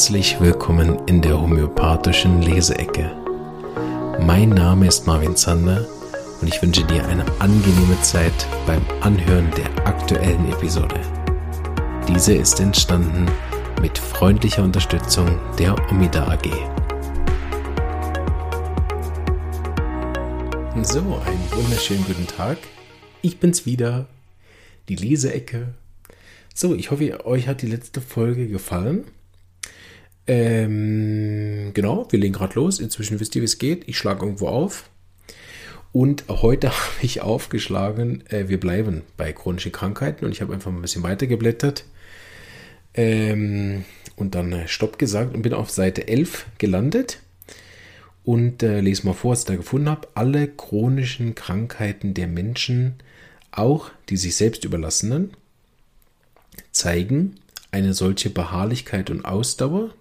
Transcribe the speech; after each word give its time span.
Herzlich 0.00 0.40
willkommen 0.40 0.98
in 1.08 1.20
der 1.20 1.38
homöopathischen 1.38 2.40
Leseecke. 2.40 3.14
Mein 4.18 4.48
Name 4.48 4.86
ist 4.86 5.06
Marvin 5.06 5.36
Zander 5.36 5.86
und 6.40 6.48
ich 6.48 6.62
wünsche 6.62 6.86
dir 6.86 7.06
eine 7.06 7.22
angenehme 7.38 8.00
Zeit 8.00 8.32
beim 8.66 8.80
Anhören 9.02 9.50
der 9.58 9.86
aktuellen 9.86 10.50
Episode. 10.50 10.98
Diese 12.08 12.32
ist 12.32 12.60
entstanden 12.60 13.30
mit 13.82 13.98
freundlicher 13.98 14.64
Unterstützung 14.64 15.38
der 15.58 15.76
Omida 15.90 16.26
AG. 16.28 16.48
So, 20.82 21.00
einen 21.26 21.52
wunderschönen 21.52 22.06
guten 22.06 22.26
Tag. 22.26 22.56
Ich 23.20 23.38
bin's 23.38 23.66
wieder, 23.66 24.06
die 24.88 24.96
Leseecke. 24.96 25.74
So, 26.54 26.74
ich 26.74 26.90
hoffe, 26.90 27.26
euch 27.26 27.46
hat 27.48 27.60
die 27.60 27.66
letzte 27.66 28.00
Folge 28.00 28.48
gefallen. 28.48 29.04
Ähm, 30.26 31.72
genau, 31.74 32.06
wir 32.10 32.18
legen 32.18 32.34
gerade 32.34 32.54
los. 32.54 32.78
Inzwischen 32.78 33.20
wisst 33.20 33.34
ihr, 33.34 33.42
wie 33.42 33.46
es 33.46 33.58
geht. 33.58 33.88
Ich 33.88 33.98
schlage 33.98 34.24
irgendwo 34.24 34.48
auf. 34.48 34.90
Und 35.92 36.24
heute 36.28 36.68
habe 36.70 37.02
ich 37.02 37.20
aufgeschlagen, 37.20 38.24
äh, 38.28 38.48
wir 38.48 38.60
bleiben 38.60 39.02
bei 39.16 39.32
chronischen 39.32 39.72
Krankheiten 39.72 40.24
und 40.24 40.32
ich 40.32 40.40
habe 40.40 40.52
einfach 40.52 40.70
mal 40.70 40.78
ein 40.78 40.82
bisschen 40.82 41.02
weitergeblättert 41.02 41.84
ähm, 42.94 43.84
und 44.16 44.34
dann 44.34 44.52
äh, 44.52 44.68
Stopp 44.68 44.98
gesagt 44.98 45.34
und 45.34 45.42
bin 45.42 45.54
auf 45.54 45.70
Seite 45.70 46.08
11 46.08 46.46
gelandet 46.58 47.18
und 48.24 48.62
äh, 48.62 48.80
lese 48.80 49.06
mal 49.06 49.14
vor, 49.14 49.32
was 49.32 49.40
ich 49.40 49.46
da 49.46 49.56
gefunden 49.56 49.88
habe. 49.88 50.08
Alle 50.14 50.48
chronischen 50.48 51.34
Krankheiten 51.34 52.14
der 52.14 52.28
Menschen, 52.28 52.94
auch 53.50 53.90
die 54.08 54.16
sich 54.16 54.36
selbst 54.36 54.64
überlassenen, 54.64 55.32
zeigen 56.70 57.36
eine 57.72 57.94
solche 57.94 58.30
Beharrlichkeit 58.30 59.10
und 59.10 59.24
Ausdauer, 59.24 59.94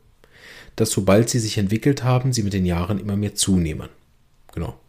dass 0.79 0.91
sobald 0.91 1.29
sie 1.29 1.39
sich 1.39 1.57
entwickelt 1.57 2.05
haben, 2.05 2.31
sie 2.31 2.41
mit 2.41 2.53
den 2.53 2.65
Jahren 2.65 2.99
immer 2.99 3.17
mehr 3.17 3.35
zunehmen. 3.35 3.89
Genau. 4.53 4.79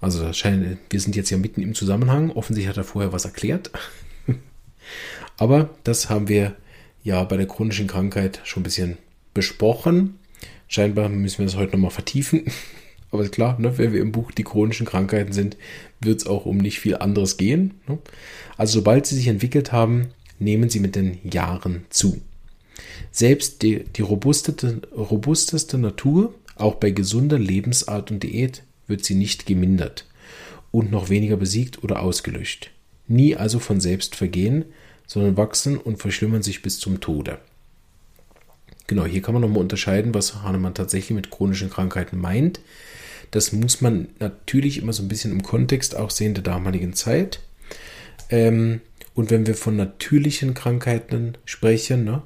Also 0.00 0.24
wir 0.24 1.00
sind 1.00 1.14
jetzt 1.14 1.30
ja 1.30 1.38
mitten 1.38 1.62
im 1.62 1.76
Zusammenhang. 1.76 2.32
Offensichtlich 2.32 2.68
hat 2.68 2.78
er 2.78 2.84
vorher 2.84 3.12
was 3.12 3.24
erklärt. 3.24 3.70
Aber 5.38 5.70
das 5.84 6.10
haben 6.10 6.26
wir 6.26 6.56
ja 7.04 7.22
bei 7.22 7.36
der 7.36 7.46
chronischen 7.46 7.86
Krankheit 7.86 8.40
schon 8.42 8.62
ein 8.62 8.64
bisschen 8.64 8.98
besprochen. 9.34 10.18
Scheinbar 10.66 11.08
müssen 11.08 11.38
wir 11.38 11.46
das 11.46 11.54
heute 11.54 11.72
nochmal 11.72 11.92
vertiefen. 11.92 12.46
Aber 13.12 13.28
klar, 13.28 13.56
ne, 13.60 13.78
wenn 13.78 13.92
wir 13.92 14.00
im 14.00 14.10
Buch 14.10 14.32
die 14.32 14.42
chronischen 14.42 14.84
Krankheiten 14.84 15.32
sind, 15.32 15.56
wird 16.00 16.22
es 16.22 16.26
auch 16.26 16.44
um 16.44 16.56
nicht 16.56 16.80
viel 16.80 16.96
anderes 16.96 17.36
gehen. 17.36 17.74
Ne? 17.86 17.98
Also 18.56 18.80
sobald 18.80 19.06
sie 19.06 19.14
sich 19.14 19.28
entwickelt 19.28 19.70
haben, 19.70 20.08
nehmen 20.40 20.70
sie 20.70 20.80
mit 20.80 20.96
den 20.96 21.20
Jahren 21.22 21.84
zu. 21.88 22.20
Selbst 23.10 23.62
die, 23.62 23.84
die 23.84 24.02
robusteste, 24.02 24.82
robusteste 24.96 25.78
Natur, 25.78 26.34
auch 26.56 26.76
bei 26.76 26.90
gesunder 26.90 27.38
Lebensart 27.38 28.10
und 28.10 28.22
Diät, 28.22 28.62
wird 28.86 29.04
sie 29.04 29.14
nicht 29.14 29.46
gemindert 29.46 30.06
und 30.70 30.90
noch 30.90 31.08
weniger 31.08 31.36
besiegt 31.36 31.82
oder 31.84 32.00
ausgelöscht. 32.00 32.70
Nie 33.06 33.36
also 33.36 33.58
von 33.58 33.80
selbst 33.80 34.16
vergehen, 34.16 34.64
sondern 35.06 35.36
wachsen 35.36 35.76
und 35.76 35.98
verschlimmern 35.98 36.42
sich 36.42 36.62
bis 36.62 36.78
zum 36.78 37.00
Tode. 37.00 37.38
Genau, 38.86 39.04
hier 39.04 39.22
kann 39.22 39.34
man 39.34 39.42
nochmal 39.42 39.62
unterscheiden, 39.62 40.14
was 40.14 40.42
Hahnemann 40.42 40.74
tatsächlich 40.74 41.14
mit 41.14 41.30
chronischen 41.30 41.70
Krankheiten 41.70 42.18
meint. 42.18 42.60
Das 43.30 43.52
muss 43.52 43.80
man 43.80 44.08
natürlich 44.18 44.78
immer 44.78 44.92
so 44.92 45.02
ein 45.02 45.08
bisschen 45.08 45.32
im 45.32 45.42
Kontext 45.42 45.96
auch 45.96 46.10
sehen 46.10 46.34
der 46.34 46.42
damaligen 46.42 46.92
Zeit. 46.92 47.40
Ähm, 48.30 48.80
und 49.14 49.30
wenn 49.30 49.46
wir 49.46 49.54
von 49.54 49.76
natürlichen 49.76 50.54
Krankheiten 50.54 51.38
sprechen, 51.44 52.04
ne, 52.04 52.22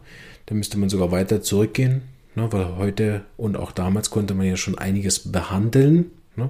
dann 0.49 0.57
müsste 0.59 0.79
man 0.79 0.89
sogar 0.89 1.13
weiter 1.13 1.43
zurückgehen, 1.43 2.03
ne, 2.35 2.51
weil 2.51 2.77
heute 2.77 3.23
und 3.37 3.57
auch 3.57 3.71
damals 3.71 4.09
konnte 4.09 4.33
man 4.33 4.47
ja 4.47 4.57
schon 4.57 4.79
einiges 4.79 5.31
behandeln 5.31 6.11
ne, 6.37 6.49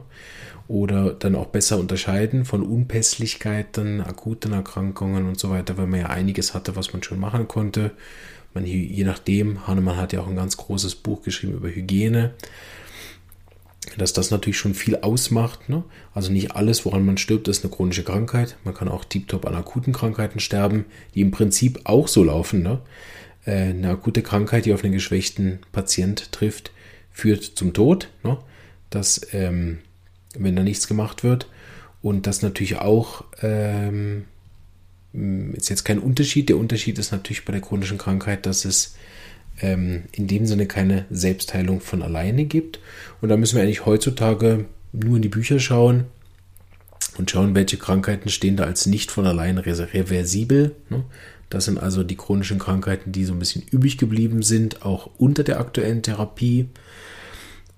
oder 0.68 1.12
dann 1.14 1.34
auch 1.34 1.46
besser 1.46 1.78
unterscheiden 1.78 2.44
von 2.44 2.62
Unpässlichkeiten, 2.62 4.00
akuten 4.00 4.52
Erkrankungen 4.52 5.26
und 5.26 5.40
so 5.40 5.50
weiter, 5.50 5.76
weil 5.78 5.88
man 5.88 6.00
ja 6.00 6.06
einiges 6.06 6.54
hatte, 6.54 6.76
was 6.76 6.92
man 6.92 7.02
schon 7.02 7.18
machen 7.18 7.48
konnte. 7.48 7.90
Man, 8.54 8.64
je 8.64 9.04
nachdem, 9.04 9.66
Hahnemann 9.66 9.96
hat 9.96 10.12
ja 10.12 10.20
auch 10.20 10.28
ein 10.28 10.36
ganz 10.36 10.56
großes 10.56 10.94
Buch 10.94 11.22
geschrieben 11.22 11.54
über 11.54 11.68
Hygiene 11.68 12.34
dass 13.96 14.12
das 14.12 14.30
natürlich 14.30 14.58
schon 14.58 14.74
viel 14.74 14.96
ausmacht. 14.96 15.68
Ne? 15.68 15.82
Also 16.12 16.30
nicht 16.30 16.52
alles, 16.52 16.84
woran 16.84 17.06
man 17.06 17.16
stirbt, 17.16 17.48
ist 17.48 17.64
eine 17.64 17.72
chronische 17.72 18.04
Krankheit. 18.04 18.56
Man 18.64 18.74
kann 18.74 18.88
auch 18.88 19.04
tiptop 19.04 19.46
an 19.46 19.54
akuten 19.54 19.92
Krankheiten 19.92 20.40
sterben, 20.40 20.84
die 21.14 21.22
im 21.22 21.30
Prinzip 21.30 21.80
auch 21.84 22.08
so 22.08 22.22
laufen. 22.22 22.62
Ne? 22.62 22.80
Äh, 23.44 23.70
eine 23.70 23.90
akute 23.90 24.22
Krankheit, 24.22 24.64
die 24.64 24.72
auf 24.72 24.84
einen 24.84 24.92
geschwächten 24.92 25.60
Patient 25.72 26.32
trifft, 26.32 26.72
führt 27.12 27.44
zum 27.44 27.72
Tod. 27.72 28.08
Ne? 28.22 28.38
Das, 28.90 29.20
ähm, 29.32 29.78
wenn 30.36 30.56
da 30.56 30.62
nichts 30.62 30.88
gemacht 30.88 31.24
wird. 31.24 31.48
Und 32.00 32.26
das 32.26 32.42
natürlich 32.42 32.76
auch 32.76 33.24
ähm, 33.42 34.24
ist 35.12 35.70
jetzt 35.70 35.84
kein 35.84 35.98
Unterschied. 35.98 36.48
Der 36.48 36.58
Unterschied 36.58 36.98
ist 36.98 37.12
natürlich 37.12 37.44
bei 37.44 37.52
der 37.52 37.60
chronischen 37.60 37.98
Krankheit, 37.98 38.46
dass 38.46 38.64
es 38.64 38.94
ähm, 39.60 40.04
in 40.12 40.26
dem 40.26 40.46
Sinne 40.46 40.66
keine 40.66 41.06
Selbstheilung 41.10 41.80
von 41.80 42.02
alleine 42.02 42.44
gibt. 42.44 42.80
Und 43.20 43.28
da 43.28 43.36
müssen 43.36 43.56
wir 43.56 43.62
eigentlich 43.62 43.86
heutzutage 43.86 44.66
nur 44.92 45.16
in 45.16 45.22
die 45.22 45.28
Bücher 45.28 45.58
schauen 45.58 46.04
und 47.16 47.30
schauen, 47.30 47.54
welche 47.54 47.78
Krankheiten 47.78 48.28
stehen 48.28 48.56
da 48.56 48.64
als 48.64 48.86
nicht 48.86 49.10
von 49.10 49.26
allein 49.26 49.58
reversibel. 49.58 50.76
Ne? 50.88 51.04
Das 51.50 51.64
sind 51.64 51.78
also 51.78 52.04
die 52.04 52.16
chronischen 52.16 52.58
Krankheiten, 52.58 53.12
die 53.12 53.24
so 53.24 53.32
ein 53.32 53.38
bisschen 53.38 53.62
übrig 53.70 53.98
geblieben 53.98 54.42
sind, 54.42 54.84
auch 54.84 55.10
unter 55.18 55.44
der 55.44 55.60
aktuellen 55.60 56.02
Therapie. 56.02 56.68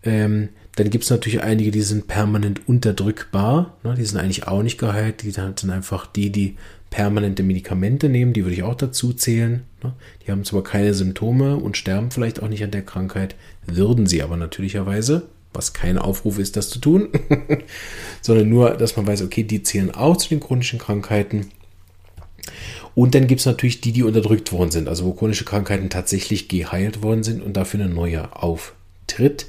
Ähm, 0.03 0.48
dann 0.76 0.91
gibt 0.91 1.04
es 1.04 1.10
natürlich 1.10 1.42
einige, 1.42 1.70
die 1.70 1.82
sind 1.82 2.06
permanent 2.06 2.69
unterdrückbar. 2.69 3.76
Ne? 3.82 3.94
Die 3.94 4.04
sind 4.04 4.19
eigentlich 4.19 4.47
auch 4.47 4.62
nicht 4.62 4.78
geheilt. 4.78 5.22
Die 5.22 5.31
sind 5.31 5.70
einfach 5.70 6.06
die, 6.06 6.31
die 6.31 6.56
permanente 6.91 7.44
Medikamente 7.44 8.08
nehmen, 8.08 8.32
die 8.32 8.44
würde 8.44 8.54
ich 8.54 8.64
auch 8.64 8.75
dazu 8.75 9.12
zählen. 9.12 9.62
Ne? 9.82 9.94
Die 10.26 10.31
haben 10.31 10.44
zwar 10.44 10.62
keine 10.62 10.92
Symptome 10.92 11.56
und 11.56 11.76
sterben 11.76 12.10
vielleicht 12.10 12.42
auch 12.42 12.48
nicht 12.48 12.64
an 12.64 12.72
der 12.72 12.82
Krankheit, 12.82 13.37
würden 13.64 14.06
sie 14.06 14.22
aber 14.22 14.37
natürlicherweise, 14.37 15.28
was 15.52 15.72
kein 15.72 15.98
Aufruf 15.98 16.38
ist, 16.38 16.56
das 16.56 16.69
zu 16.69 16.81
tun, 16.81 17.08
sondern 18.20 18.48
nur, 18.48 18.70
dass 18.70 18.97
man 18.97 19.06
weiß, 19.06 19.22
okay, 19.22 19.44
die 19.44 19.62
zählen 19.62 19.92
auch 19.92 20.16
zu 20.16 20.28
den 20.28 20.41
chronischen 20.41 20.78
Krankheiten. 20.78 21.50
Und 22.95 23.15
dann 23.15 23.27
gibt 23.27 23.41
es 23.41 23.47
natürlich 23.47 23.81
die, 23.81 23.93
die 23.93 24.03
unterdrückt 24.03 24.53
worden 24.53 24.71
sind, 24.71 24.89
also 24.89 25.05
wo 25.05 25.12
chronische 25.12 25.45
Krankheiten 25.45 25.91
tatsächlich 25.91 26.49
geheilt 26.49 27.03
worden 27.03 27.23
sind 27.23 27.43
und 27.43 27.56
dafür 27.56 27.81
eine 27.81 27.93
neue 27.93 28.34
auftritt. 28.37 29.47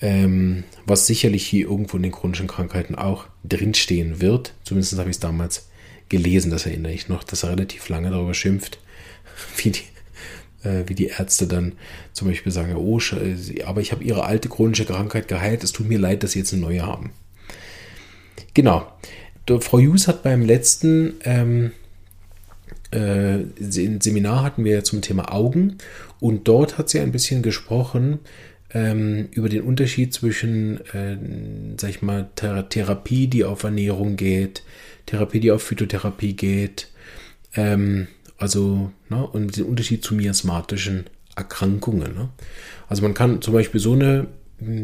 Ähm, 0.00 0.64
was 0.86 1.06
sicherlich 1.06 1.46
hier 1.46 1.66
irgendwo 1.66 1.96
in 1.96 2.02
den 2.02 2.12
chronischen 2.12 2.46
Krankheiten 2.46 2.94
auch 2.94 3.26
drinstehen 3.44 4.20
wird. 4.20 4.52
Zumindest 4.64 4.98
habe 4.98 5.08
ich 5.08 5.16
es 5.16 5.20
damals 5.20 5.68
gelesen, 6.08 6.50
das 6.50 6.66
erinnere 6.66 6.92
ich 6.92 7.08
noch, 7.08 7.24
dass 7.24 7.42
er 7.42 7.50
relativ 7.50 7.88
lange 7.88 8.10
darüber 8.10 8.34
schimpft, 8.34 8.78
wie 9.56 9.70
die, 9.70 10.68
äh, 10.68 10.84
wie 10.86 10.94
die 10.94 11.06
Ärzte 11.06 11.46
dann 11.46 11.72
zum 12.12 12.28
Beispiel 12.28 12.52
sagen, 12.52 12.76
oh, 12.76 13.00
aber 13.64 13.80
ich 13.80 13.92
habe 13.92 14.04
ihre 14.04 14.24
alte 14.24 14.48
chronische 14.48 14.84
Krankheit 14.84 15.28
geheilt, 15.28 15.64
es 15.64 15.72
tut 15.72 15.88
mir 15.88 15.98
leid, 15.98 16.22
dass 16.22 16.32
sie 16.32 16.40
jetzt 16.40 16.52
eine 16.52 16.62
neue 16.62 16.82
haben. 16.82 17.12
Genau. 18.52 18.92
Frau 19.60 19.78
Hughes 19.78 20.08
hat 20.08 20.22
beim 20.22 20.42
letzten 20.42 21.14
ähm, 21.24 21.72
äh, 22.94 23.44
Seminar 23.58 24.42
hatten 24.42 24.64
wir 24.64 24.84
zum 24.84 25.00
Thema 25.00 25.32
Augen 25.32 25.78
und 26.20 26.46
dort 26.48 26.78
hat 26.78 26.88
sie 26.88 27.00
ein 27.00 27.12
bisschen 27.12 27.42
gesprochen 27.42 28.20
ähm, 28.72 29.28
über 29.32 29.48
den 29.48 29.62
Unterschied 29.62 30.14
zwischen, 30.14 30.80
äh, 30.92 31.16
sag 31.76 31.90
ich 31.90 32.02
mal, 32.02 32.30
Thera 32.36 32.62
Therapie, 32.62 33.26
die 33.26 33.44
auf 33.44 33.64
Ernährung 33.64 34.16
geht, 34.16 34.62
Therapie, 35.06 35.40
die 35.40 35.50
auf 35.50 35.62
Phytotherapie 35.62 36.34
geht. 36.34 36.88
Ähm, 37.54 38.08
also, 38.38 38.90
ne, 39.08 39.26
und 39.26 39.56
den 39.56 39.64
Unterschied 39.64 40.04
zu 40.04 40.14
miasmatischen 40.14 41.04
Erkrankungen. 41.36 42.14
Ne? 42.14 42.28
Also 42.88 43.02
man 43.02 43.14
kann 43.14 43.42
zum 43.42 43.54
Beispiel 43.54 43.80
so, 43.80 43.92
eine, 43.92 44.26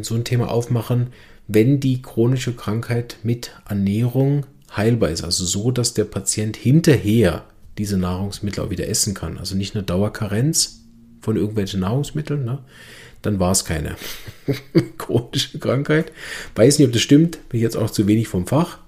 so 0.03 0.15
ein 0.15 0.25
Thema 0.25 0.51
aufmachen, 0.51 1.09
wenn 1.49 1.81
die 1.81 2.03
chronische 2.03 2.55
Krankheit 2.55 3.19
mit 3.23 3.53
Ernährung 3.69 4.47
heilbar 4.77 5.11
ist. 5.11 5.25
Also 5.25 5.45
so, 5.45 5.71
dass 5.71 5.95
der 5.95 6.05
Patient 6.05 6.57
hinterher 6.57 7.45
diese 7.81 7.99
Nahrungsmittel 7.99 8.65
auch 8.65 8.71
wieder 8.71 8.89
essen 8.89 9.15
kann. 9.15 9.39
Also 9.39 9.57
nicht 9.57 9.75
eine 9.75 9.85
Dauerkarenz 9.85 10.81
von 11.21 11.37
irgendwelchen 11.37 11.81
Nahrungsmitteln, 11.81 12.45
ne? 12.45 12.59
dann 13.23 13.39
war 13.39 13.53
es 13.53 13.65
keine 13.65 13.97
chronische 14.99 15.59
Krankheit. 15.59 16.13
Weiß 16.55 16.79
nicht, 16.79 16.87
ob 16.87 16.93
das 16.93 17.03
stimmt, 17.03 17.49
bin 17.49 17.61
jetzt 17.61 17.77
auch 17.77 17.91
zu 17.91 18.07
wenig 18.07 18.29
vom 18.29 18.47
Fach 18.47 18.79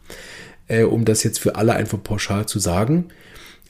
äh, 0.73 0.85
um 0.85 1.05
das 1.05 1.23
jetzt 1.23 1.39
für 1.39 1.57
alle 1.57 1.75
einfach 1.75 2.03
pauschal 2.03 2.47
zu 2.47 2.59
sagen. 2.59 3.07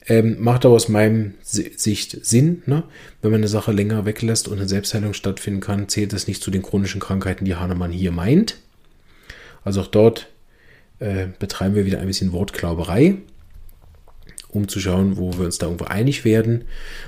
Ähm, 0.05 0.37
macht 0.39 0.65
aber 0.65 0.75
aus 0.75 0.89
meinem 0.89 1.35
Sicht 1.41 2.25
Sinn. 2.25 2.61
Ne? 2.65 2.83
Wenn 3.21 3.31
man 3.31 3.39
eine 3.39 3.47
Sache 3.47 3.71
länger 3.71 4.05
weglässt 4.05 4.47
und 4.47 4.57
eine 4.57 4.67
Selbstheilung 4.67 5.13
stattfinden 5.13 5.61
kann, 5.61 5.87
zählt 5.87 6.11
das 6.11 6.27
nicht 6.27 6.43
zu 6.43 6.51
den 6.51 6.61
chronischen 6.61 6.99
Krankheiten, 6.99 7.45
die 7.45 7.55
Hahnemann 7.55 7.91
hier 7.91 8.11
meint. 8.11 8.57
Also 9.63 9.81
auch 9.81 9.87
dort 9.87 10.27
äh, 10.99 11.27
betreiben 11.39 11.75
wir 11.75 11.85
wieder 11.85 11.99
ein 11.99 12.07
bisschen 12.07 12.33
Wortklauberei. 12.33 13.17
Um 14.53 14.67
zu 14.67 14.79
schauen, 14.79 15.17
wo 15.17 15.33
wir 15.33 15.45
uns 15.45 15.57
da 15.57 15.65
irgendwo 15.65 15.85
einig 15.85 16.25
werden. 16.25 16.65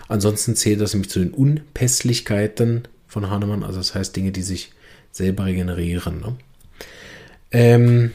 Ansonsten 0.07 0.56
zählt 0.56 0.81
das 0.81 0.94
nämlich 0.94 1.12
zu 1.12 1.19
den 1.19 1.31
Unpässlichkeiten 1.31 2.88
von 3.07 3.30
Hahnemann, 3.30 3.63
also 3.63 3.77
das 3.77 3.95
heißt 3.95 4.15
Dinge, 4.15 4.31
die 4.31 4.42
sich 4.42 4.71
selber 5.12 5.45
regenerieren. 5.45 6.19
Ne? 6.19 6.36
Ähm, 7.51 8.12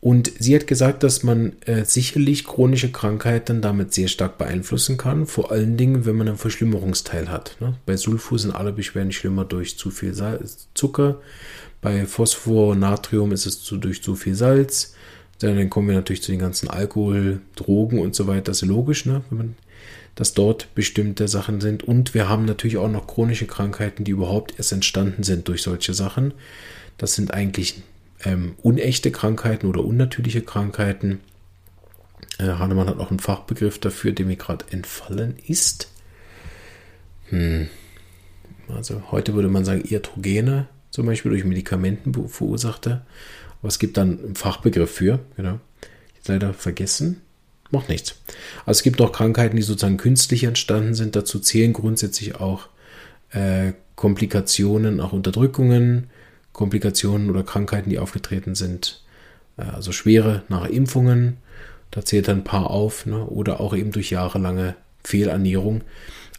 und 0.00 0.32
sie 0.38 0.54
hat 0.54 0.66
gesagt, 0.66 1.02
dass 1.02 1.22
man 1.22 1.52
äh, 1.66 1.84
sicherlich 1.84 2.44
chronische 2.44 2.90
Krankheiten 2.90 3.60
damit 3.60 3.92
sehr 3.92 4.08
stark 4.08 4.38
beeinflussen 4.38 4.96
kann, 4.96 5.26
vor 5.26 5.52
allen 5.52 5.76
Dingen, 5.76 6.06
wenn 6.06 6.16
man 6.16 6.26
einen 6.26 6.38
Verschlimmerungsteil 6.38 7.28
hat. 7.28 7.56
Ne? 7.60 7.76
Bei 7.84 7.98
Sulfur 7.98 8.38
sind 8.38 8.52
alle 8.52 8.72
Beschwerden 8.72 9.12
schlimmer 9.12 9.44
durch 9.44 9.76
zu 9.76 9.90
viel 9.90 10.14
Salz, 10.14 10.68
Zucker. 10.74 11.20
Bei 11.82 12.06
Phosphor 12.06 12.76
Natrium 12.76 13.32
ist 13.32 13.46
es 13.46 13.62
zu, 13.62 13.76
durch 13.76 14.02
zu 14.02 14.16
viel 14.16 14.34
Salz. 14.34 14.94
Dann 15.40 15.70
kommen 15.70 15.88
wir 15.88 15.94
natürlich 15.94 16.22
zu 16.22 16.30
den 16.30 16.40
ganzen 16.40 16.68
Alkohol, 16.68 17.40
Drogen 17.56 17.98
und 17.98 18.14
so 18.14 18.26
weiter. 18.26 18.42
Das 18.42 18.62
ist 18.62 18.68
logisch, 18.68 19.06
ne? 19.06 19.22
wenn 19.30 19.38
man, 19.38 19.56
dass 20.14 20.34
dort 20.34 20.74
bestimmte 20.74 21.28
Sachen 21.28 21.60
sind. 21.60 21.82
Und 21.82 22.14
wir 22.14 22.28
haben 22.28 22.44
natürlich 22.44 22.76
auch 22.76 22.90
noch 22.90 23.06
chronische 23.06 23.46
Krankheiten, 23.46 24.04
die 24.04 24.10
überhaupt 24.10 24.54
erst 24.58 24.72
entstanden 24.72 25.22
sind 25.22 25.48
durch 25.48 25.62
solche 25.62 25.94
Sachen. 25.94 26.34
Das 26.98 27.14
sind 27.14 27.32
eigentlich 27.32 27.82
ähm, 28.24 28.54
unechte 28.62 29.10
Krankheiten 29.10 29.66
oder 29.66 29.82
unnatürliche 29.82 30.42
Krankheiten. 30.42 31.20
Äh, 32.38 32.44
Hahnemann 32.44 32.88
hat 32.88 32.98
auch 32.98 33.10
einen 33.10 33.20
Fachbegriff 33.20 33.78
dafür, 33.78 34.12
der 34.12 34.26
mir 34.26 34.36
gerade 34.36 34.66
entfallen 34.70 35.36
ist. 35.46 35.90
Hm. 37.30 37.68
Also 38.68 39.02
heute 39.10 39.34
würde 39.34 39.48
man 39.48 39.64
sagen 39.64 39.84
Iatrogene, 39.88 40.68
zum 40.90 41.06
Beispiel 41.06 41.30
durch 41.30 41.44
Medikamenten 41.44 42.12
verursachte. 42.28 43.02
Es 43.62 43.78
gibt 43.78 43.96
dann 43.96 44.18
einen 44.24 44.34
Fachbegriff 44.34 44.90
für, 44.90 45.20
genau. 45.36 45.60
Leider 46.26 46.54
vergessen. 46.54 47.22
Macht 47.70 47.88
nichts. 47.88 48.16
Also 48.66 48.78
es 48.78 48.82
gibt 48.82 49.00
auch 49.00 49.12
Krankheiten, 49.12 49.56
die 49.56 49.62
sozusagen 49.62 49.96
künstlich 49.96 50.44
entstanden 50.44 50.94
sind. 50.94 51.16
Dazu 51.16 51.38
zählen 51.38 51.72
grundsätzlich 51.72 52.36
auch 52.36 52.68
äh, 53.30 53.72
Komplikationen, 53.96 55.00
auch 55.00 55.12
Unterdrückungen, 55.12 56.08
Komplikationen 56.52 57.30
oder 57.30 57.42
Krankheiten, 57.42 57.90
die 57.90 57.98
aufgetreten 57.98 58.54
sind, 58.54 59.02
äh, 59.56 59.62
also 59.62 59.92
schwere 59.92 60.42
nach 60.48 60.66
Impfungen, 60.66 61.36
da 61.90 62.04
zählt 62.04 62.28
ein 62.28 62.44
paar 62.44 62.70
auf, 62.70 63.06
ne? 63.06 63.24
oder 63.26 63.60
auch 63.60 63.74
eben 63.74 63.92
durch 63.92 64.10
jahrelange 64.10 64.74
Fehlernährung. 65.04 65.82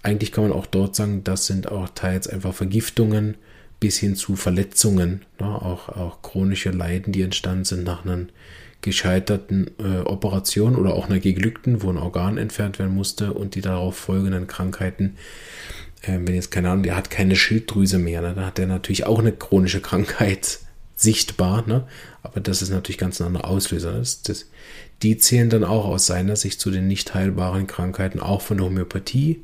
Eigentlich 0.03 0.31
kann 0.31 0.45
man 0.45 0.53
auch 0.53 0.65
dort 0.65 0.95
sagen, 0.95 1.23
das 1.23 1.45
sind 1.45 1.71
auch 1.71 1.89
teils 1.93 2.27
einfach 2.27 2.53
Vergiftungen 2.53 3.35
bis 3.81 3.97
hin 3.97 4.15
zu 4.15 4.37
Verletzungen, 4.37 5.25
ne? 5.39 5.47
auch, 5.47 5.89
auch 5.89 6.21
chronische 6.21 6.69
Leiden, 6.69 7.11
die 7.11 7.23
entstanden 7.23 7.65
sind 7.65 7.83
nach 7.83 8.05
einer 8.05 8.27
gescheiterten 8.79 9.69
äh, 9.79 9.99
Operation 10.05 10.75
oder 10.75 10.93
auch 10.93 11.09
einer 11.09 11.19
geglückten, 11.19 11.83
wo 11.83 11.89
ein 11.89 11.97
Organ 11.97 12.37
entfernt 12.37 12.79
werden 12.79 12.95
musste 12.95 13.33
und 13.33 13.55
die 13.55 13.61
darauf 13.61 13.97
folgenden 13.97 14.47
Krankheiten 14.47 15.17
äh, 16.01 16.19
wenn 16.21 16.35
jetzt 16.35 16.51
keine 16.51 16.69
Ahnung, 16.69 16.83
der 16.83 16.95
hat 16.95 17.09
keine 17.09 17.35
Schilddrüse 17.35 17.97
mehr, 17.97 18.21
ne, 18.21 18.33
dann 18.35 18.45
hat 18.45 18.59
er 18.59 18.67
natürlich 18.67 19.05
auch 19.05 19.19
eine 19.19 19.31
chronische 19.31 19.81
Krankheit 19.81 20.59
sichtbar, 20.95 21.67
ne? 21.67 21.87
aber 22.23 22.39
das 22.39 22.61
ist 22.61 22.69
natürlich 22.69 22.97
ganz 22.97 23.19
ein 23.19 23.27
anderer 23.27 23.47
Auslöser. 23.47 23.93
Das, 23.93 24.21
das, 24.21 24.49
die 25.01 25.17
zählen 25.17 25.49
dann 25.49 25.63
auch 25.63 25.85
aus 25.85 26.05
seiner 26.05 26.35
Sicht 26.35 26.59
zu 26.59 26.69
den 26.69 26.87
nicht 26.87 27.13
heilbaren 27.15 27.65
Krankheiten, 27.65 28.19
auch 28.19 28.41
von 28.41 28.57
der 28.57 28.67
Homöopathie. 28.67 29.41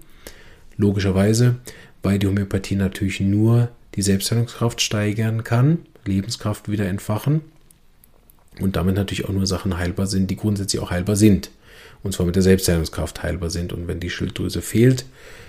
Logischerweise, 0.78 1.56
weil 2.04 2.20
die 2.20 2.28
Homöopathie 2.28 2.76
natürlich 2.76 3.20
nur 3.20 3.70
die 3.98 4.02
Selbstheilungskraft 4.04 4.80
steigern 4.80 5.44
kann, 5.44 5.80
Lebenskraft 6.06 6.70
wieder 6.70 6.86
entfachen 6.86 7.42
und 8.62 8.76
damit 8.76 8.96
natürlich 8.96 9.26
auch 9.26 9.34
nur 9.34 9.48
Sachen 9.48 9.78
heilbar 9.78 10.08
sind, 10.08 10.30
die 10.32 10.38
grundsätzlich 10.38 10.82
auch 10.82 10.92
heilbar 10.92 11.16
sind. 11.16 11.50
Und 12.04 12.14
zwar 12.14 12.28
mit 12.28 12.36
der 12.36 12.44
Selbstheilungskraft 12.44 13.24
heilbar 13.24 13.50
sind. 13.50 13.74
Und 13.74 13.88
wenn 13.88 14.00
die 14.00 14.12
Schilddrüse 14.12 14.62
fehlt, 14.62 15.06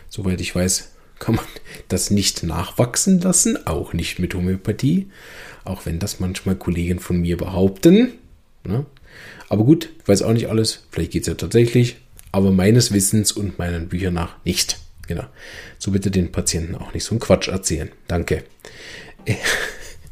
soweit 0.08 0.40
ich 0.40 0.54
weiß, 0.54 0.92
kann 1.18 1.36
man 1.36 1.44
das 1.88 2.10
nicht 2.10 2.42
nachwachsen 2.42 3.20
lassen, 3.20 3.66
auch 3.66 3.92
nicht 3.92 4.18
mit 4.18 4.34
Homöopathie, 4.34 5.08
auch 5.64 5.84
wenn 5.84 5.98
das 5.98 6.18
manchmal 6.18 6.56
Kollegen 6.56 7.00
von 7.00 7.20
mir 7.20 7.36
behaupten. 7.36 8.12
Ne? 8.64 8.86
Aber 9.50 9.64
gut, 9.64 9.90
weiß 10.06 10.22
auch 10.22 10.32
nicht 10.32 10.48
alles, 10.48 10.86
vielleicht 10.90 11.12
geht 11.12 11.22
es 11.22 11.28
ja 11.28 11.34
tatsächlich, 11.34 11.96
aber 12.32 12.50
meines 12.50 12.92
Wissens 12.92 13.32
und 13.32 13.58
meinen 13.58 13.88
Büchern 13.88 14.14
nach 14.14 14.36
nicht. 14.44 14.78
Genau. 15.08 15.24
So 15.78 15.90
bitte 15.90 16.12
den 16.12 16.30
Patienten 16.30 16.76
auch 16.76 16.94
nicht 16.94 17.02
so 17.02 17.12
einen 17.12 17.20
Quatsch 17.20 17.48
erzählen. 17.48 17.90
Danke. 18.06 18.44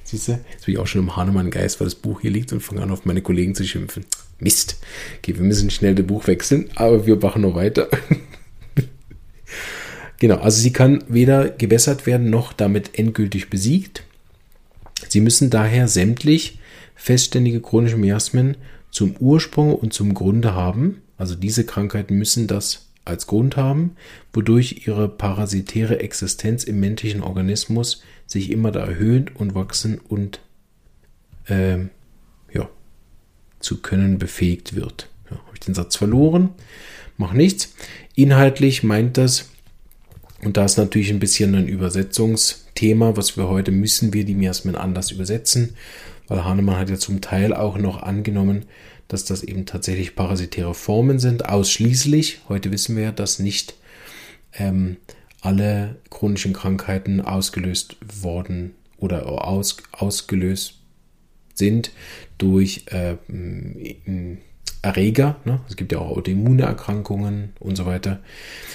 Siehst 0.05 0.29
du, 0.29 0.33
jetzt 0.51 0.67
bin 0.67 0.75
ich 0.75 0.79
auch 0.81 0.87
schon 0.87 1.03
im 1.03 1.17
Hahnemann-Geist, 1.17 1.81
weil 1.81 1.87
das 1.87 1.95
Buch 1.95 2.21
hier 2.21 2.31
liegt 2.31 2.53
und 2.53 2.61
fange 2.61 2.83
an, 2.83 2.91
auf 2.91 3.05
meine 3.05 3.23
Kollegen 3.23 3.55
zu 3.55 3.65
schimpfen. 3.65 4.05
Mist. 4.39 4.79
Okay, 5.19 5.37
wir 5.37 5.43
müssen 5.43 5.71
schnell 5.71 5.95
das 5.95 6.07
Buch 6.07 6.27
wechseln, 6.27 6.71
aber 6.75 7.07
wir 7.07 7.17
machen 7.17 7.43
noch 7.43 7.55
weiter. 7.55 7.89
Genau, 10.19 10.37
also 10.37 10.61
sie 10.61 10.73
kann 10.73 11.05
weder 11.09 11.51
gebessert 11.51 12.07
werden 12.07 12.31
noch 12.31 12.55
damit 12.55 12.99
endgültig 12.99 13.51
besiegt. 13.51 14.03
Sie 15.09 15.21
müssen 15.21 15.51
daher 15.51 15.89
sämtlich 15.89 16.59
festständige 16.95 17.61
chronische 17.61 17.99
Miasmen 17.99 18.57
zum 18.91 19.15
Ursprung 19.19 19.75
und 19.75 19.93
zum 19.93 20.15
Grunde 20.15 20.55
haben. 20.55 21.03
Also 21.19 21.35
diese 21.35 21.67
Krankheiten 21.67 22.15
müssen 22.15 22.47
das 22.47 22.86
als 23.07 23.27
Grund 23.27 23.57
haben, 23.57 23.97
wodurch 24.33 24.87
ihre 24.87 25.09
parasitäre 25.09 26.01
Existenz 26.01 26.65
im 26.65 26.81
menschlichen 26.81 27.23
Organismus 27.23 28.03
sich 28.27 28.51
immer 28.51 28.73
da 28.73 28.85
erhöhen 28.85 29.31
und 29.33 29.55
wachsen 29.55 29.99
und 29.99 30.41
äh, 31.47 31.79
ja, 32.53 32.69
zu 33.61 33.81
können 33.81 34.19
befähigt 34.19 34.75
wird. 34.75 35.09
Ja, 35.31 35.39
Habe 35.39 35.51
ich 35.55 35.61
den 35.61 35.75
Satz 35.75 35.97
verloren? 35.97 36.51
Mach 37.17 37.33
nichts. 37.33 37.75
Inhaltlich 38.15 38.83
meint 38.83 39.17
das, 39.17 39.51
und 40.43 40.57
da 40.57 40.65
ist 40.65 40.77
natürlich 40.77 41.11
ein 41.11 41.19
bisschen 41.19 41.55
ein 41.55 41.67
Übersetzungsthema, 41.67 43.17
was 43.17 43.37
wir 43.37 43.49
heute 43.49 43.73
müssen 43.73 44.13
wir 44.13 44.25
die 44.25 44.35
Miasmen 44.35 44.77
anders 44.77 45.11
übersetzen, 45.11 45.75
weil 46.29 46.45
Hahnemann 46.45 46.79
hat 46.79 46.91
ja 46.91 46.97
zum 46.97 47.21
Teil 47.21 47.55
auch 47.55 47.79
noch 47.79 48.03
angenommen, 48.03 48.67
dass 49.09 49.25
das 49.25 49.43
eben 49.43 49.67
tatsächlich 49.67 50.17
parasitäre 50.17 50.75
Formen 50.75 51.19
sind, 51.19 51.49
ausschließlich. 51.49 52.41
Heute 52.49 52.73
wissen 52.73 52.97
wir 52.97 53.13
dass 53.13 53.39
nicht 53.39 53.75
ähm, 54.55 54.97
alle 55.41 55.97
chronischen 56.11 56.53
Krankheiten 56.53 57.21
ausgelöst 57.21 57.97
worden 58.23 58.75
oder 58.99 59.27
aus, 59.27 59.77
ausgelöst 59.93 60.81
sind 61.55 61.91
durch 62.39 62.85
äh, 62.87 63.17
Erreger. 64.83 65.37
Ne? 65.45 65.61
Es 65.69 65.77
gibt 65.77 65.93
ja 65.93 65.99
auch 65.99 66.17
Autoimmune 66.17 66.63
Erkrankungen 66.63 67.53
und 67.59 67.77
so 67.77 67.87
weiter. 67.87 68.21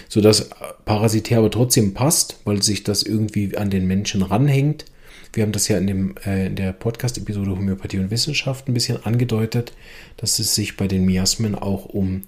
Sodass 0.10 0.50
parasitär 0.86 1.40
aber 1.40 1.52
trotzdem 1.52 1.94
passt, 1.94 2.40
weil 2.44 2.62
sich 2.62 2.84
das 2.84 3.04
irgendwie 3.04 3.58
an 3.58 3.70
den 3.70 3.88
Menschen 3.88 4.22
ranhängt. 4.22 4.86
Wir 5.34 5.44
haben 5.44 5.54
das 5.54 5.68
ja 5.68 5.78
in, 5.78 5.88
dem, 5.88 6.16
äh, 6.26 6.48
in 6.48 6.56
der 6.56 6.74
Podcast-Episode 6.74 7.52
Homöopathie 7.52 8.00
und 8.00 8.12
Wissenschaft 8.12 8.68
ein 8.68 8.74
bisschen 8.74 9.04
angedeutet, 9.06 9.74
dass 10.18 10.40
es 10.40 10.56
sich 10.56 10.76
bei 10.76 10.88
den 10.88 11.06
Miasmen 11.06 11.56
auch 11.56 11.86
um 11.86 12.24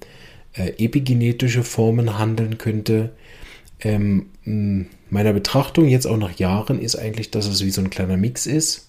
äh, 0.53 0.69
epigenetische 0.77 1.63
Formen 1.63 2.17
handeln 2.17 2.57
könnte. 2.57 3.11
Ähm, 3.81 4.27
meiner 5.09 5.33
Betrachtung 5.33 5.87
jetzt 5.87 6.05
auch 6.05 6.17
nach 6.17 6.37
Jahren 6.37 6.79
ist 6.79 6.95
eigentlich, 6.95 7.31
dass 7.31 7.47
es 7.47 7.63
wie 7.63 7.71
so 7.71 7.81
ein 7.81 7.89
kleiner 7.89 8.15
Mix 8.15 8.45
ist. 8.45 8.87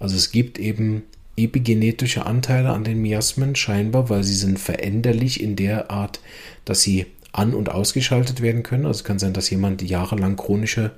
Also 0.00 0.16
es 0.16 0.32
gibt 0.32 0.58
eben 0.58 1.04
epigenetische 1.36 2.26
Anteile 2.26 2.70
an 2.70 2.82
den 2.82 3.00
Miasmen 3.00 3.54
scheinbar, 3.54 4.08
weil 4.08 4.24
sie 4.24 4.34
sind 4.34 4.58
veränderlich 4.58 5.40
in 5.40 5.54
der 5.54 5.90
Art, 5.92 6.20
dass 6.64 6.82
sie 6.82 7.06
an- 7.32 7.54
und 7.54 7.68
ausgeschaltet 7.68 8.40
werden 8.40 8.64
können. 8.64 8.86
Also 8.86 8.98
es 8.98 9.04
kann 9.04 9.20
sein, 9.20 9.32
dass 9.32 9.50
jemand 9.50 9.82
jahrelang 9.82 10.36
chronische 10.36 10.92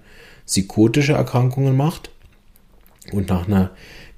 psychotische 0.47 1.15
Erkrankungen 1.15 1.77
macht 1.77 2.11
und 3.13 3.29
nach 3.29 3.47
einer 3.47 3.71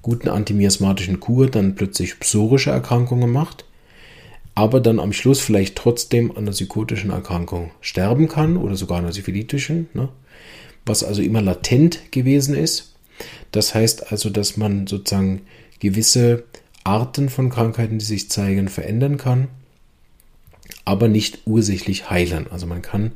guten 0.02 0.28
antimiasmatischen 0.28 1.21
Kur 1.21 1.50
dann 1.50 1.75
plötzlich 1.75 2.18
psorische 2.21 2.71
Erkrankungen 2.71 3.30
macht, 3.30 3.64
aber 4.54 4.80
dann 4.80 5.00
am 5.00 5.12
Schluss 5.12 5.40
vielleicht 5.40 5.76
trotzdem 5.76 6.30
an 6.30 6.38
einer 6.38 6.50
psychotischen 6.50 7.11
Erkrankung 7.11 7.71
sterben 7.80 8.28
kann 8.28 8.57
oder 8.57 8.76
sogar 8.76 8.99
einer 8.99 9.12
syphilitischen, 9.12 9.88
ne? 9.95 10.09
was 10.85 11.04
also 11.04 11.23
immer 11.23 11.42
latent 11.42 12.11
gewesen 12.11 12.54
ist. 12.54 12.95
Das 13.52 13.75
heißt 13.75 14.11
also, 14.11 14.30
dass 14.30 14.57
man 14.57 14.87
sozusagen 14.87 15.42
gewisse 15.80 16.45
Arten 16.85 17.28
von 17.28 17.50
Krankheiten, 17.50 17.99
die 17.99 18.04
sich 18.04 18.30
zeigen, 18.30 18.68
verändern 18.68 19.16
kann, 19.16 19.49
aber 20.85 21.09
nicht 21.09 21.40
ursächlich 21.47 22.11
heilen. 22.11 22.47
Also 22.50 22.66
man 22.66 22.83
kann 22.83 23.12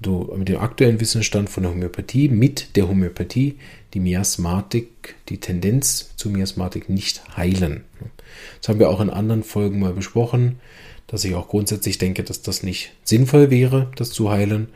mit 0.00 0.48
dem 0.48 0.58
aktuellen 0.58 1.00
Wissensstand 1.00 1.48
von 1.48 1.62
der 1.62 1.72
Homöopathie, 1.72 2.28
mit 2.28 2.76
der 2.76 2.88
Homöopathie, 2.88 3.58
die 3.94 4.00
Miasmatik, 4.00 5.14
die 5.28 5.38
Tendenz 5.38 6.14
zu 6.16 6.28
Miasmatik 6.28 6.88
nicht 6.88 7.36
heilen. 7.36 7.84
Das 8.60 8.68
haben 8.68 8.78
wir 8.78 8.90
auch 8.90 9.00
in 9.00 9.10
anderen 9.10 9.42
Folgen 9.42 9.80
mal 9.80 9.92
besprochen, 9.92 10.56
dass 11.06 11.24
ich 11.24 11.34
auch 11.34 11.48
grundsätzlich 11.48 11.98
denke, 11.98 12.24
dass 12.24 12.42
das 12.42 12.62
nicht 12.62 12.92
sinnvoll 13.04 13.50
wäre, 13.50 13.90
das 13.96 14.10
zu 14.10 14.30
heilen, 14.30 14.68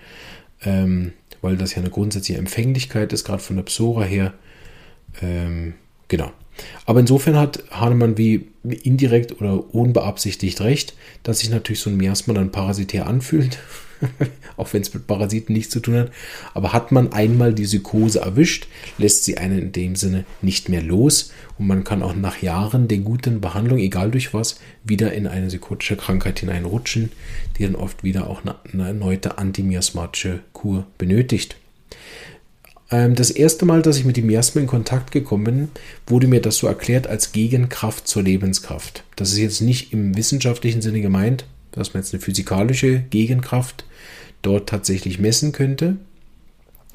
ähm, 0.63 1.13
weil 1.43 1.57
das 1.57 1.75
ja 1.75 1.83
eine 1.83 1.91
grundsätzliche 1.91 2.39
Empfänglichkeit 2.39 3.13
ist, 3.13 3.25
gerade 3.25 3.43
von 3.43 3.57
der 3.57 3.65
Psora 3.65 4.05
her. 4.05 4.35
Ähm, 5.21 5.75
genau. 6.09 6.33
Aber 6.87 7.01
insofern 7.01 7.37
hat 7.37 7.65
Hahnemann 7.71 8.19
wie 8.19 8.49
indirekt 8.63 9.41
oder 9.41 9.75
unbeabsichtigt 9.75 10.61
recht, 10.61 10.95
dass 11.23 11.41
sich 11.41 11.51
natürlich 11.51 11.81
so 11.81 11.91
ein 11.91 11.97
Miasma 11.97 12.35
dann 12.35 12.51
parasitär 12.51 13.07
anfühlt, 13.07 13.59
auch 14.57 14.73
wenn 14.73 14.83
es 14.83 14.93
mit 14.93 15.07
Parasiten 15.07 15.53
nichts 15.53 15.73
zu 15.73 15.81
tun 15.81 15.97
hat. 15.97 16.13
Aber 16.55 16.73
hat 16.73 16.93
man 16.93 17.13
einmal 17.13 17.55
die 17.55 17.65
Psychose 17.65 18.21
erwischt, 18.21 18.67
lässt 18.99 19.25
sie 19.25 19.39
einen 19.39 19.59
in 19.59 19.73
dem 19.73 19.97
Sinne 19.97 20.25
nicht 20.43 20.69
mehr 20.69 20.83
los 20.83 21.33
und 21.59 21.67
man 21.67 21.85
kann 21.85 22.03
auch 22.03 22.15
nach 22.15 22.43
Jahren 22.43 22.89
der 22.89 22.99
guten 22.99 23.41
Behandlung, 23.41 23.79
egal 23.79 24.11
durch 24.11 24.35
was, 24.35 24.61
wieder 24.85 25.13
in 25.13 25.27
eine 25.27 25.47
psychotische 25.47 25.97
Krankheit 25.97 26.41
hineinrutschen, 26.41 27.13
die 27.57 27.65
dann 27.65 27.77
oft 27.77 28.05
wieder 28.05 28.29
auch 28.29 28.43
eine, 28.43 28.57
eine 28.73 28.89
erneute 28.89 29.39
antimiasmatische 29.39 30.41
Kur 30.53 30.87
benötigt. 30.99 31.57
Ähm, 32.91 33.15
das 33.15 33.31
erste 33.31 33.65
Mal, 33.65 33.83
dass 33.83 33.97
ich 33.97 34.05
mit 34.05 34.17
dem 34.17 34.27
Miasma 34.27 34.61
in 34.61 34.67
Kontakt 34.67 35.13
gekommen 35.13 35.45
bin, 35.45 35.69
wurde 36.07 36.27
mir 36.27 36.41
das 36.41 36.57
so 36.57 36.67
erklärt 36.67 37.07
als 37.07 37.33
Gegenkraft 37.33 38.09
zur 38.09 38.23
Lebenskraft. 38.23 39.05
Das 39.17 39.31
ist 39.31 39.39
jetzt 39.39 39.61
nicht 39.61 39.93
im 39.93 40.17
wissenschaftlichen 40.17 40.83
Sinne 40.83 41.01
gemeint, 41.01 41.45
dass 41.73 41.95
man 41.95 42.03
jetzt 42.03 42.13
eine 42.13 42.23
physikalische 42.23 43.01
Gegenkraft 43.11 43.85
dort 44.43 44.69
tatsächlich 44.69 45.19
messen 45.19 45.53
könnte. 45.53 45.97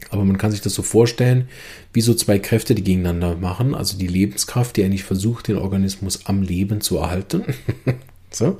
Aber 0.10 0.26
man 0.26 0.38
kann 0.38 0.52
sich 0.52 0.62
das 0.62 0.74
so 0.74 0.82
vorstellen, 0.82 1.48
wie 1.94 2.02
so 2.02 2.14
zwei 2.14 2.38
Kräfte, 2.38 2.76
die 2.76 2.84
gegeneinander 2.84 3.38
machen. 3.38 3.74
Also 3.74 3.98
die 3.98 4.08
Lebenskraft, 4.08 4.76
die 4.76 4.84
eigentlich 4.84 5.06
versucht, 5.06 5.48
den 5.48 5.58
Organismus 5.58 6.26
am 6.26 6.42
Leben 6.42 6.82
zu 6.82 6.98
erhalten. 6.98 7.44
so. 8.36 8.60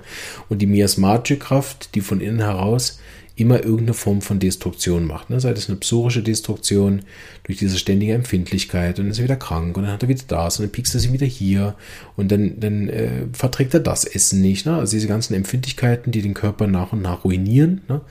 Und 0.50 0.62
die 0.62 0.68
miasmatische 0.68 1.38
Kraft, 1.38 1.96
die 1.96 2.02
von 2.02 2.22
innen 2.22 2.42
heraus 2.42 3.00
immer 3.38 3.62
irgendeine 3.64 3.94
Form 3.94 4.22
von 4.22 4.40
Destruktion 4.40 5.06
macht. 5.06 5.30
Ne? 5.30 5.40
Sei 5.40 5.52
es 5.52 5.68
eine 5.68 5.78
psorische 5.78 6.24
Destruktion 6.24 7.02
durch 7.44 7.58
diese 7.58 7.78
ständige 7.78 8.14
Empfindlichkeit 8.14 8.98
und 9.00 9.10
ist 9.10 9.18
er 9.18 9.26
wieder 9.26 9.36
krank 9.36 9.76
und 9.76 9.84
dann 9.84 9.92
hat 9.92 10.04
er 10.04 10.10
wieder 10.10 10.24
das 10.28 10.58
und 10.58 10.66
dann 10.66 10.72
piekst 10.72 10.94
er 10.94 11.02
sich 11.02 11.12
wieder 11.12 11.26
hier 11.26 11.76
und 12.16 12.32
dann, 12.32 12.60
dann 12.60 12.88
äh, 12.88 13.26
verträgt 13.34 13.74
er 13.74 13.82
das 13.82 14.06
Essen 14.06 14.42
nicht. 14.42 14.66
Ne? 14.66 14.76
Also 14.76 14.96
diese 14.96 15.08
ganzen 15.08 15.34
Empfindlichkeiten, 15.34 16.14
die 16.14 16.22
den 16.22 16.34
Körper 16.34 16.68
nach 16.68 16.94
und 16.94 17.02
nach 17.02 17.26
ruinieren. 17.26 17.82
Ne? 17.90 18.02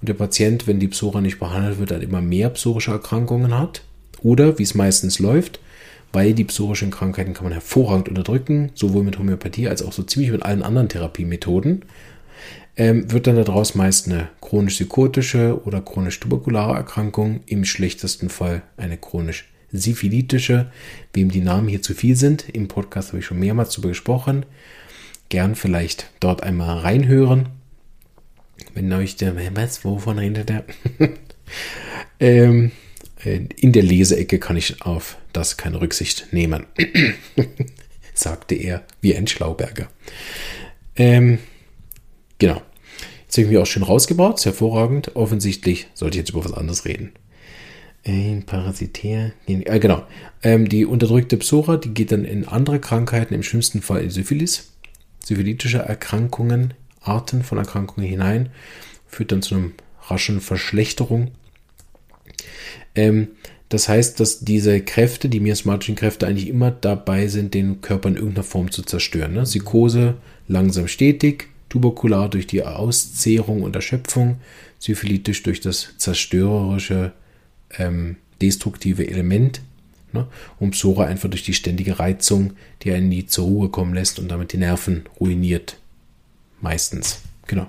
Und 0.00 0.08
der 0.08 0.14
Patient, 0.14 0.66
wenn 0.66 0.80
die 0.80 0.88
Psora 0.88 1.20
nicht 1.20 1.38
behandelt 1.38 1.78
wird, 1.78 1.92
dann 1.92 2.02
immer 2.02 2.20
mehr 2.20 2.50
psorische 2.50 2.90
Erkrankungen 2.90 3.56
hat. 3.56 3.82
Oder, 4.22 4.58
wie 4.58 4.62
es 4.62 4.74
meistens 4.74 5.18
läuft, 5.18 5.60
weil 6.14 6.32
die 6.32 6.44
psorischen 6.44 6.90
Krankheiten 6.90 7.34
kann 7.34 7.44
man 7.44 7.52
hervorragend 7.52 8.08
unterdrücken, 8.08 8.70
sowohl 8.74 9.04
mit 9.04 9.18
Homöopathie 9.18 9.68
als 9.68 9.82
auch 9.82 9.92
so 9.92 10.02
ziemlich 10.02 10.30
mit 10.30 10.42
allen 10.42 10.62
anderen 10.62 10.88
Therapiemethoden 10.88 11.84
ähm, 12.76 13.10
wird 13.10 13.26
dann 13.26 13.36
daraus 13.36 13.74
meist 13.74 14.08
eine 14.08 14.28
chronisch-psychotische 14.40 15.60
oder 15.64 15.80
chronisch-tuberkulare 15.80 16.74
Erkrankung, 16.74 17.40
im 17.46 17.64
schlechtesten 17.64 18.28
Fall 18.28 18.62
eine 18.76 18.96
chronisch 18.96 19.48
syphilitische. 19.70 20.70
Wem 21.12 21.30
die 21.30 21.40
Namen 21.40 21.68
hier 21.68 21.82
zu 21.82 21.94
viel 21.94 22.16
sind, 22.16 22.48
im 22.48 22.68
Podcast 22.68 23.08
habe 23.08 23.20
ich 23.20 23.26
schon 23.26 23.38
mehrmals 23.38 23.70
darüber 23.70 23.88
gesprochen. 23.88 24.46
Gern 25.28 25.54
vielleicht 25.54 26.10
dort 26.20 26.42
einmal 26.42 26.78
reinhören. 26.78 27.48
Wenn 28.72 28.92
euch 28.92 29.16
der, 29.16 29.34
was, 29.54 29.84
wovon 29.84 30.18
redet 30.18 30.48
der? 30.48 30.64
ähm, 32.20 32.72
in 33.24 33.72
der 33.72 33.82
Leseecke 33.82 34.38
kann 34.38 34.56
ich 34.56 34.82
auf 34.82 35.16
das 35.36 35.56
keine 35.56 35.80
Rücksicht 35.80 36.32
nehmen, 36.32 36.66
sagte 38.14 38.54
er 38.54 38.84
wie 39.00 39.14
ein 39.14 39.26
Schlauberger. 39.26 39.88
Ähm, 40.96 41.38
Genau. 42.38 42.62
Jetzt 43.22 43.38
habe 43.38 43.42
ich 43.42 43.48
mich 43.48 43.58
auch 43.58 43.66
schön 43.66 43.82
rausgebaut, 43.82 44.38
ist 44.38 44.44
hervorragend. 44.44 45.16
Offensichtlich 45.16 45.86
sollte 45.94 46.16
ich 46.16 46.20
jetzt 46.20 46.30
über 46.30 46.44
was 46.44 46.52
anderes 46.52 46.84
reden. 46.84 47.12
Ein 48.06 48.44
Parasitär. 48.44 49.32
Äh, 49.46 49.78
genau. 49.80 50.06
Ähm, 50.42 50.68
die 50.68 50.84
unterdrückte 50.84 51.36
Psora, 51.38 51.78
die 51.78 51.94
geht 51.94 52.12
dann 52.12 52.24
in 52.24 52.46
andere 52.46 52.80
Krankheiten, 52.80 53.34
im 53.34 53.42
schlimmsten 53.42 53.80
Fall 53.80 54.02
in 54.02 54.10
Syphilis, 54.10 54.72
syphilitische 55.24 55.78
Erkrankungen, 55.78 56.74
Arten 57.00 57.42
von 57.42 57.58
Erkrankungen 57.58 58.06
hinein, 58.06 58.50
führt 59.06 59.32
dann 59.32 59.42
zu 59.42 59.54
einer 59.54 59.70
raschen 60.08 60.40
Verschlechterung. 60.40 61.30
Ähm, 62.94 63.28
das 63.68 63.88
heißt, 63.88 64.20
dass 64.20 64.40
diese 64.40 64.80
Kräfte, 64.80 65.28
die 65.28 65.40
miasmatischen 65.40 65.96
Kräfte, 65.96 66.26
eigentlich 66.26 66.48
immer 66.48 66.70
dabei 66.70 67.28
sind, 67.28 67.54
den 67.54 67.80
Körper 67.80 68.08
in 68.08 68.16
irgendeiner 68.16 68.44
Form 68.44 68.70
zu 68.70 68.82
zerstören. 68.82 69.32
Ne? 69.32 69.42
Psychose 69.42 70.14
langsam 70.46 70.86
stetig, 70.86 71.48
tuberkular 71.68 72.28
durch 72.28 72.46
die 72.46 72.62
Auszehrung 72.62 73.62
und 73.62 73.74
Erschöpfung, 73.74 74.36
syphilitisch 74.78 75.42
durch 75.42 75.60
das 75.60 75.88
zerstörerische, 75.96 77.12
ähm, 77.78 78.16
destruktive 78.40 79.08
Element 79.08 79.60
ne? 80.12 80.26
und 80.60 80.72
Psora 80.72 81.06
einfach 81.06 81.30
durch 81.30 81.42
die 81.42 81.54
ständige 81.54 81.98
Reizung, 81.98 82.52
die 82.82 82.92
einen 82.92 83.08
nie 83.08 83.26
zur 83.26 83.46
Ruhe 83.46 83.68
kommen 83.70 83.94
lässt 83.94 84.18
und 84.18 84.28
damit 84.28 84.52
die 84.52 84.58
Nerven 84.58 85.04
ruiniert. 85.18 85.78
Meistens. 86.60 87.20
Genau. 87.46 87.66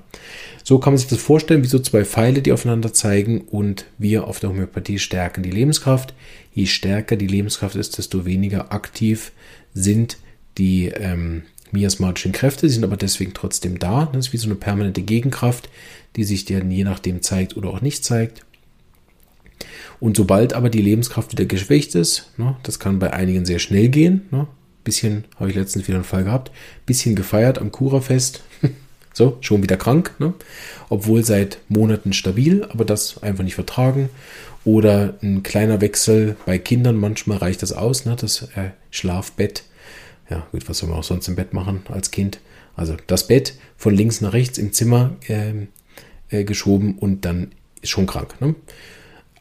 So 0.67 0.79
kann 0.79 0.93
man 0.93 0.97
sich 0.97 1.07
das 1.07 1.19
vorstellen, 1.19 1.61
wie 1.61 1.67
so 1.67 1.77
zwei 1.77 2.03
Pfeile, 2.03 2.41
die 2.41 2.51
aufeinander 2.51 2.91
zeigen 2.91 3.41
und 3.41 3.85
wir 3.99 4.25
auf 4.25 4.39
der 4.39 4.49
Homöopathie 4.49 4.97
stärken 4.97 5.43
die 5.43 5.51
Lebenskraft. 5.51 6.15
Je 6.55 6.65
stärker 6.65 7.17
die 7.17 7.27
Lebenskraft 7.27 7.75
ist, 7.75 7.99
desto 7.99 8.25
weniger 8.25 8.73
aktiv 8.73 9.31
sind 9.75 10.17
die 10.57 10.87
ähm, 10.87 11.43
miasmatischen 11.71 12.31
Kräfte, 12.31 12.67
sie 12.67 12.73
sind 12.73 12.83
aber 12.83 12.97
deswegen 12.97 13.35
trotzdem 13.35 13.77
da. 13.77 14.09
Das 14.11 14.27
ist 14.27 14.33
wie 14.33 14.37
so 14.37 14.47
eine 14.47 14.55
permanente 14.55 15.03
Gegenkraft, 15.03 15.69
die 16.15 16.23
sich 16.23 16.45
dann 16.45 16.71
je 16.71 16.83
nachdem 16.83 17.21
zeigt 17.21 17.55
oder 17.55 17.69
auch 17.69 17.81
nicht 17.81 18.03
zeigt. 18.03 18.43
Und 19.99 20.17
sobald 20.17 20.53
aber 20.53 20.71
die 20.71 20.81
Lebenskraft 20.81 21.31
wieder 21.31 21.45
geschwächt 21.45 21.93
ist, 21.93 22.31
ne, 22.37 22.57
das 22.63 22.79
kann 22.79 22.97
bei 22.97 23.13
einigen 23.13 23.45
sehr 23.45 23.59
schnell 23.59 23.89
gehen, 23.89 24.23
ne, 24.31 24.47
bisschen, 24.83 25.25
habe 25.37 25.49
ich 25.49 25.55
letztens 25.55 25.87
wieder 25.87 25.97
einen 25.97 26.05
Fall 26.05 26.23
gehabt, 26.23 26.51
bisschen 26.85 27.15
gefeiert 27.15 27.59
am 27.59 27.71
Kurafest, 27.71 28.43
so, 29.15 29.37
schon 29.41 29.63
wieder 29.63 29.77
krank, 29.77 30.13
ne, 30.19 30.35
obwohl 30.89 31.25
seit 31.25 31.57
Monaten 31.67 32.13
stabil, 32.13 32.63
aber 32.69 32.85
das 32.85 33.23
einfach 33.23 33.43
nicht 33.43 33.55
vertragen. 33.55 34.09
Oder 34.63 35.15
ein 35.21 35.43
kleiner 35.43 35.79
Wechsel 35.81 36.35
bei 36.45 36.57
Kindern, 36.57 36.95
manchmal 36.95 37.37
reicht 37.37 37.63
das 37.63 37.71
aus, 37.73 38.05
ne, 38.05 38.15
das 38.19 38.43
äh, 38.55 38.71
Schlafbett 38.91 39.63
ja, 40.29 40.47
gut, 40.51 40.67
was 40.67 40.79
soll 40.79 40.89
man 40.89 40.99
auch 40.99 41.03
sonst 41.03 41.27
im 41.27 41.35
Bett 41.35 41.53
machen 41.53 41.81
als 41.89 42.11
Kind? 42.11 42.39
Also 42.75 42.95
das 43.07 43.27
Bett 43.27 43.55
von 43.77 43.93
links 43.93 44.21
nach 44.21 44.33
rechts 44.33 44.57
im 44.57 44.73
Zimmer 44.73 45.15
äh, 45.27 45.53
äh, 46.29 46.43
geschoben 46.43 46.97
und 46.97 47.25
dann 47.25 47.51
ist 47.81 47.89
schon 47.89 48.07
krank. 48.07 48.35
Ne? 48.41 48.55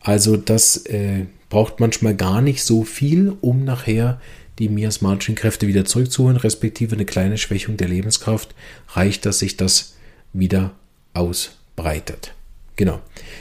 Also 0.01 0.37
das 0.37 0.77
äh, 0.87 1.25
braucht 1.49 1.81
manchmal 1.81 2.15
gar 2.15 2.43
nicht 2.43 2.63
so 2.63 2.85
viel, 2.85 3.35
um 3.41 3.65
nachher 3.65 4.21
die 4.59 4.69
miasmatischen 4.69 5.35
Kräfte 5.35 5.67
wieder 5.67 5.85
zurückzuholen, 5.85 6.37
respektive 6.37 6.95
eine 6.95 7.05
kleine 7.05 7.39
Schwächung 7.39 7.77
der 7.77 7.89
Lebenskraft 7.89 8.55
reicht, 8.89 9.27
dass 9.27 9.41
sich 9.41 9.57
das 9.57 9.97
wieder 10.33 10.73
ausbreitet. 11.13 12.35
Genau. 12.77 13.01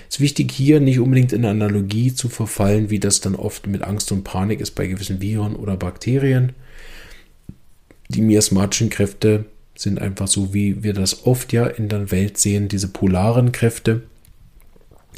Es 0.10 0.15
ist 0.15 0.22
wichtig 0.22 0.51
hier 0.51 0.79
nicht 0.79 1.00
unbedingt 1.00 1.34
in 1.34 1.46
Analogie 1.46 2.13
zu 2.13 2.29
verfallen, 2.29 2.89
wie 2.89 3.00
das 3.00 3.22
dann 3.22 3.36
oft 3.36 3.67
mit 3.67 3.82
Angst 3.82 4.12
und 4.12 4.24
Panik 4.24 4.60
ist 4.60 4.72
bei 4.72 4.88
gewissen 4.88 5.22
Viren 5.22 5.55
oder 5.55 5.75
Bakterien 5.75 6.53
die 8.13 8.22
miasmatischen 8.22 8.89
Kräfte 8.89 9.46
sind 9.75 10.00
einfach 10.00 10.27
so, 10.27 10.53
wie 10.53 10.84
wir 10.84 10.93
das 10.93 11.25
oft 11.25 11.51
ja 11.51 11.65
in 11.65 11.89
der 11.89 12.12
Welt 12.12 12.38
sehen, 12.38 12.67
diese 12.67 12.88
polaren 12.88 13.51
Kräfte, 13.51 14.03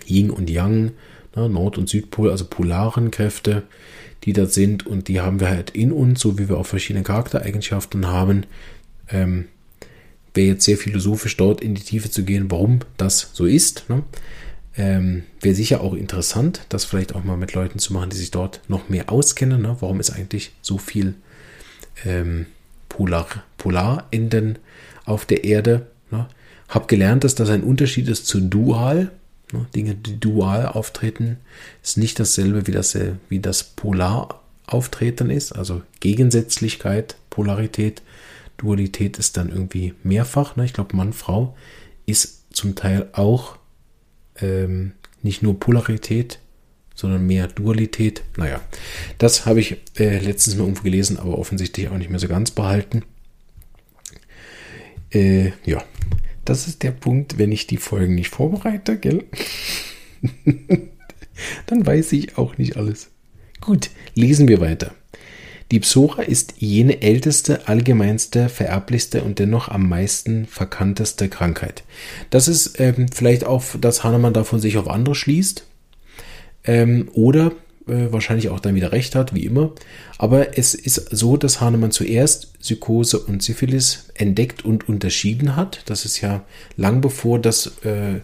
Yin 0.08 0.30
und 0.30 0.50
Yang, 0.50 0.92
ne, 1.36 1.50
Nord- 1.50 1.78
und 1.78 1.90
Südpol, 1.90 2.32
also 2.32 2.46
polaren 2.46 3.12
Kräfte, 3.12 3.64
die 4.26 4.34
da 4.34 4.48
sind 4.48 4.86
und 4.86 5.08
die 5.08 5.22
haben 5.22 5.40
wir 5.40 5.50
halt 5.50 5.70
in 5.72 5.92
uns, 5.92 6.20
so 6.20 6.38
wie 6.38 6.50
wir 6.50 6.58
auch 6.58 6.66
verschiedene 6.66 7.04
Charaktereigenschaften 7.04 8.08
haben. 8.08 8.46
Ähm, 9.10 9.46
Wäre 10.34 10.48
jetzt 10.48 10.66
sehr 10.66 10.78
philosophisch 10.78 11.38
dort 11.38 11.62
in 11.62 11.76
die 11.76 11.84
Tiefe 11.84 12.12
zu 12.12 12.24
gehen, 12.24 12.52
warum 12.52 12.80
das 12.98 13.30
so 13.32 13.46
ist. 13.46 13.86
Ne? 13.88 14.04
Ähm, 14.76 15.24
Wäre 15.40 15.56
sicher 15.56 15.80
auch 15.80 15.94
interessant, 15.94 16.66
das 16.70 16.84
vielleicht 16.84 17.16
auch 17.16 17.24
mal 17.24 17.38
mit 17.38 17.54
Leuten 17.54 17.80
zu 17.80 17.94
machen, 17.94 18.10
die 18.10 18.18
sich 18.18 18.32
dort 18.32 18.60
noch 18.68 18.90
mehr 18.90 19.10
auskennen. 19.10 19.62
Ne? 19.62 19.78
Warum 19.80 20.02
ist 20.02 20.10
eigentlich 20.10 20.52
so 20.62 20.78
viel 20.78 21.14
ähm, 22.04 22.48
Polar, 22.90 23.28
Polarenden 23.58 24.58
auf 25.06 25.26
der 25.26 25.44
Erde. 25.44 25.88
Ne? 26.12 26.28
Hab 26.68 26.88
gelernt, 26.88 27.24
dass 27.24 27.36
das 27.36 27.50
ein 27.50 27.64
Unterschied 27.64 28.08
ist 28.10 28.28
zu 28.28 28.42
dual. 28.42 29.12
Ne? 29.52 29.66
Dinge, 29.76 29.96
die 29.96 30.20
dual 30.20 30.68
auftreten, 30.68 31.38
ist 31.84 31.98
nicht 31.98 32.20
dasselbe 32.20 32.68
wie 32.68 32.72
das, 32.72 32.96
äh, 32.96 33.14
wie 33.30 33.40
das 33.40 33.64
Polarauftreten 33.64 35.30
ist. 35.30 35.52
Also 35.52 35.82
Gegensätzlichkeit, 36.00 37.18
Polarität. 37.30 38.02
Dualität 38.58 39.18
ist 39.18 39.38
dann 39.38 39.50
irgendwie 39.50 39.94
mehrfach. 40.04 40.56
Ne? 40.56 40.66
Ich 40.66 40.74
glaube, 40.74 40.96
Mann, 40.96 41.14
Frau 41.14 41.56
ist 42.06 42.44
zum 42.56 42.76
Teil 42.76 43.10
auch 43.12 43.58
ähm, 44.40 44.94
nicht 45.22 45.44
nur 45.44 45.60
Polarität, 45.60 46.40
sondern 46.94 47.28
mehr 47.28 47.48
Dualität. 47.48 48.24
Naja, 48.38 48.62
das 49.18 49.46
habe 49.46 49.60
ich 49.60 49.78
äh, 49.98 50.20
letztens 50.20 50.56
mal 50.56 50.64
irgendwo 50.64 50.84
gelesen, 50.84 51.20
aber 51.20 51.38
offensichtlich 51.38 51.90
auch 51.90 51.98
nicht 51.98 52.10
mehr 52.10 52.20
so 52.20 52.28
ganz 52.28 52.52
behalten. 52.52 53.04
Äh, 55.12 55.52
ja, 55.66 55.84
das 56.46 56.68
ist 56.68 56.84
der 56.84 56.92
Punkt, 56.92 57.38
wenn 57.38 57.52
ich 57.52 57.68
die 57.68 57.78
Folgen 57.78 58.16
nicht 58.16 58.30
vorbereite, 58.30 58.98
gell? 58.98 59.24
Dann 61.66 61.86
weiß 61.86 62.14
ich 62.14 62.38
auch 62.38 62.58
nicht 62.58 62.78
alles. 62.78 63.10
Gut, 63.62 63.90
lesen 64.14 64.48
wir 64.48 64.62
weiter. 64.62 64.94
Die 65.72 65.80
Psora 65.80 66.22
ist 66.22 66.54
jene 66.60 67.02
älteste, 67.02 67.68
allgemeinste, 67.68 68.50
vererblichste 68.50 69.24
und 69.24 69.40
dennoch 69.40 69.68
am 69.68 69.90
meisten 69.90 70.46
verkannteste 70.46 71.28
Krankheit. 71.28 71.84
Das 72.30 72.48
ist 72.48 72.80
ähm, 72.80 73.08
vielleicht 73.12 73.46
auch, 73.46 73.64
dass 73.82 74.04
Hahnemann 74.04 74.34
davon 74.34 74.60
sich 74.60 74.78
auf 74.78 74.88
andere 74.88 75.16
schließt. 75.16 75.66
Ähm, 76.66 77.10
oder 77.14 77.52
äh, 77.88 78.12
wahrscheinlich 78.12 78.50
auch 78.50 78.60
dann 78.60 78.76
wieder 78.76 78.92
recht 78.92 79.16
hat, 79.16 79.34
wie 79.34 79.46
immer. 79.46 79.72
Aber 80.18 80.58
es 80.58 80.74
ist 80.74 81.16
so, 81.16 81.38
dass 81.38 81.62
Hahnemann 81.62 81.92
zuerst 81.92 82.58
Psychose 82.60 83.20
und 83.20 83.44
Syphilis 83.44 84.10
entdeckt 84.16 84.66
und 84.66 84.90
unterschieden 84.90 85.56
hat. 85.56 85.84
Das 85.86 86.06
ist 86.06 86.22
ja 86.22 86.44
lang 86.78 87.02
bevor 87.02 87.40
das 87.40 87.74
äh, 87.84 88.22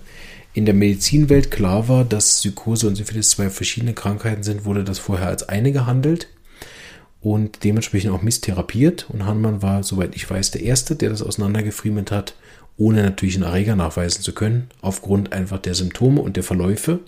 in 0.53 0.65
der 0.65 0.73
Medizinwelt 0.73 1.51
klar 1.51 1.87
war, 1.87 2.03
dass 2.03 2.39
Psychose 2.39 2.87
und 2.87 2.95
Syphilis 2.95 3.29
zwei 3.29 3.49
verschiedene 3.49 3.93
Krankheiten 3.93 4.43
sind, 4.43 4.65
wurde 4.65 4.83
das 4.83 4.99
vorher 4.99 5.27
als 5.27 5.47
eine 5.47 5.71
gehandelt 5.71 6.27
und 7.21 7.63
dementsprechend 7.63 8.11
auch 8.11 8.21
misstherapiert. 8.21 9.05
Und 9.09 9.25
Hahnemann 9.25 9.61
war, 9.61 9.83
soweit 9.83 10.15
ich 10.15 10.29
weiß, 10.29 10.51
der 10.51 10.63
Erste, 10.63 10.95
der 10.95 11.09
das 11.09 11.21
auseinandergefriemelt 11.21 12.11
hat, 12.11 12.35
ohne 12.77 13.03
natürlich 13.03 13.35
einen 13.35 13.43
Erreger 13.43 13.75
nachweisen 13.75 14.23
zu 14.23 14.33
können. 14.33 14.69
Aufgrund 14.81 15.31
einfach 15.33 15.59
der 15.59 15.75
Symptome 15.75 16.21
und 16.21 16.35
der 16.35 16.43
Verläufe 16.43 16.99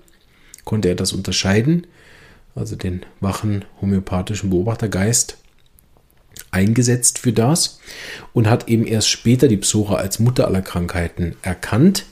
konnte 0.64 0.88
er 0.88 0.96
das 0.96 1.14
unterscheiden, 1.14 1.88
also 2.56 2.76
den 2.76 3.06
wachen 3.20 3.66
homöopathischen 3.82 4.50
Beobachtergeist 4.50 5.38
eingesetzt 6.52 7.20
für 7.20 7.34
das 7.34 7.80
und 8.34 8.50
hat 8.50 8.68
eben 8.68 8.86
erst 8.86 9.10
später 9.10 9.48
die 9.48 9.58
Psora 9.58 9.96
als 9.96 10.20
Mutter 10.20 10.48
aller 10.48 10.62
Krankheiten 10.62 11.36
erkannt. 11.42 12.06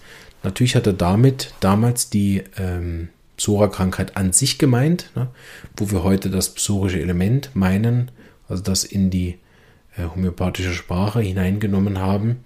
Natürlich 0.43 0.75
hat 0.75 0.87
er 0.87 0.93
damit 0.93 1.53
damals 1.59 2.09
die 2.09 2.43
ähm, 2.57 3.09
Psora-Krankheit 3.37 4.17
an 4.17 4.33
sich 4.33 4.57
gemeint, 4.57 5.11
ne, 5.15 5.27
wo 5.75 5.91
wir 5.91 6.03
heute 6.03 6.29
das 6.29 6.53
psorische 6.53 6.99
Element 6.99 7.51
meinen, 7.55 8.11
also 8.47 8.61
das 8.61 8.83
in 8.83 9.09
die 9.09 9.37
äh, 9.97 10.03
homöopathische 10.03 10.73
Sprache 10.73 11.21
hineingenommen 11.21 11.99
haben 11.99 12.43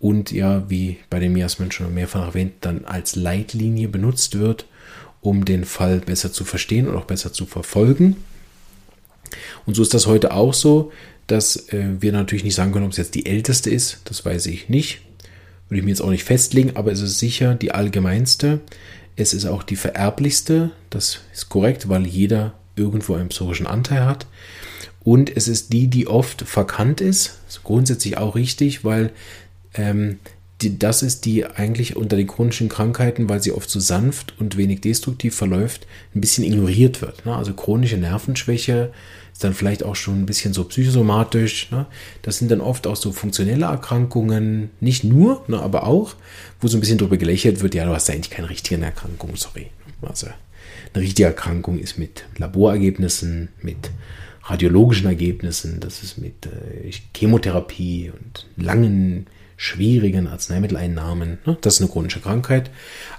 und 0.00 0.30
ja, 0.30 0.68
wie 0.70 0.98
bei 1.10 1.18
dem 1.18 1.32
Miasmen 1.32 1.72
schon 1.72 1.94
mehrfach 1.94 2.28
erwähnt, 2.28 2.54
dann 2.60 2.84
als 2.84 3.16
Leitlinie 3.16 3.88
benutzt 3.88 4.38
wird, 4.38 4.66
um 5.20 5.44
den 5.44 5.64
Fall 5.64 6.00
besser 6.00 6.32
zu 6.32 6.44
verstehen 6.44 6.88
und 6.88 6.96
auch 6.96 7.04
besser 7.04 7.32
zu 7.32 7.46
verfolgen. 7.46 8.16
Und 9.66 9.74
so 9.74 9.82
ist 9.82 9.94
das 9.94 10.06
heute 10.06 10.32
auch 10.32 10.54
so, 10.54 10.92
dass 11.26 11.68
äh, 11.72 12.00
wir 12.00 12.12
natürlich 12.12 12.44
nicht 12.44 12.54
sagen 12.54 12.72
können, 12.72 12.86
ob 12.86 12.92
es 12.92 12.98
jetzt 12.98 13.14
die 13.14 13.26
älteste 13.26 13.70
ist, 13.70 14.00
das 14.04 14.24
weiß 14.24 14.46
ich 14.46 14.68
nicht. 14.68 15.02
Würde 15.68 15.80
ich 15.80 15.84
mir 15.84 15.90
jetzt 15.90 16.00
auch 16.00 16.10
nicht 16.10 16.24
festlegen, 16.24 16.76
aber 16.76 16.92
es 16.92 17.02
ist 17.02 17.18
sicher 17.18 17.54
die 17.54 17.72
allgemeinste. 17.72 18.60
Es 19.16 19.34
ist 19.34 19.44
auch 19.44 19.62
die 19.62 19.76
vererblichste, 19.76 20.70
das 20.88 21.20
ist 21.34 21.50
korrekt, 21.50 21.88
weil 21.88 22.06
jeder 22.06 22.54
irgendwo 22.76 23.14
einen 23.14 23.28
psorischen 23.28 23.66
Anteil 23.66 24.06
hat. 24.06 24.26
Und 25.04 25.34
es 25.36 25.48
ist 25.48 25.72
die, 25.72 25.88
die 25.88 26.06
oft 26.06 26.42
verkannt 26.42 27.00
ist, 27.00 27.40
ist 27.48 27.64
grundsätzlich 27.64 28.16
auch 28.16 28.34
richtig, 28.34 28.84
weil 28.84 29.10
ähm, 29.74 30.18
die, 30.60 30.78
das 30.78 31.02
ist 31.02 31.24
die 31.24 31.46
eigentlich 31.46 31.96
unter 31.96 32.16
den 32.16 32.26
chronischen 32.26 32.68
Krankheiten, 32.68 33.28
weil 33.28 33.42
sie 33.42 33.52
oft 33.52 33.70
so 33.70 33.78
sanft 33.78 34.34
und 34.40 34.56
wenig 34.56 34.80
destruktiv 34.80 35.34
verläuft, 35.36 35.86
ein 36.14 36.20
bisschen 36.20 36.44
ignoriert 36.44 37.00
wird. 37.00 37.24
Ne? 37.24 37.36
Also 37.36 37.54
chronische 37.54 37.96
Nervenschwäche 37.96 38.92
ist 39.32 39.44
dann 39.44 39.54
vielleicht 39.54 39.84
auch 39.84 39.94
schon 39.94 40.20
ein 40.20 40.26
bisschen 40.26 40.52
so 40.52 40.64
psychosomatisch. 40.64 41.70
Ne? 41.70 41.86
Das 42.22 42.38
sind 42.38 42.50
dann 42.50 42.60
oft 42.60 42.88
auch 42.88 42.96
so 42.96 43.12
funktionelle 43.12 43.66
Erkrankungen, 43.66 44.70
nicht 44.80 45.04
nur, 45.04 45.44
ne, 45.46 45.60
aber 45.60 45.86
auch, 45.86 46.16
wo 46.60 46.66
so 46.66 46.76
ein 46.76 46.80
bisschen 46.80 46.98
drüber 46.98 47.18
gelächelt 47.18 47.60
wird, 47.60 47.74
ja, 47.76 47.84
du 47.84 47.92
hast 47.92 48.08
ja 48.08 48.14
eigentlich 48.14 48.30
keine 48.30 48.50
richtige 48.50 48.82
Erkrankung, 48.82 49.36
sorry. 49.36 49.68
Also 50.02 50.26
eine 50.92 51.04
richtige 51.04 51.28
Erkrankung 51.28 51.78
ist 51.78 51.98
mit 51.98 52.24
Laborergebnissen, 52.36 53.50
mit 53.62 53.90
radiologischen 54.42 55.06
Ergebnissen, 55.06 55.78
das 55.78 56.02
ist 56.02 56.18
mit 56.18 56.46
äh, 56.46 56.90
Chemotherapie 57.14 58.10
und 58.10 58.46
langen 58.56 59.26
schwierigen 59.58 60.28
Arzneimitteleinnahmen. 60.28 61.38
Ne? 61.44 61.58
Das 61.60 61.74
ist 61.74 61.80
eine 61.80 61.90
chronische 61.90 62.20
Krankheit. 62.20 62.70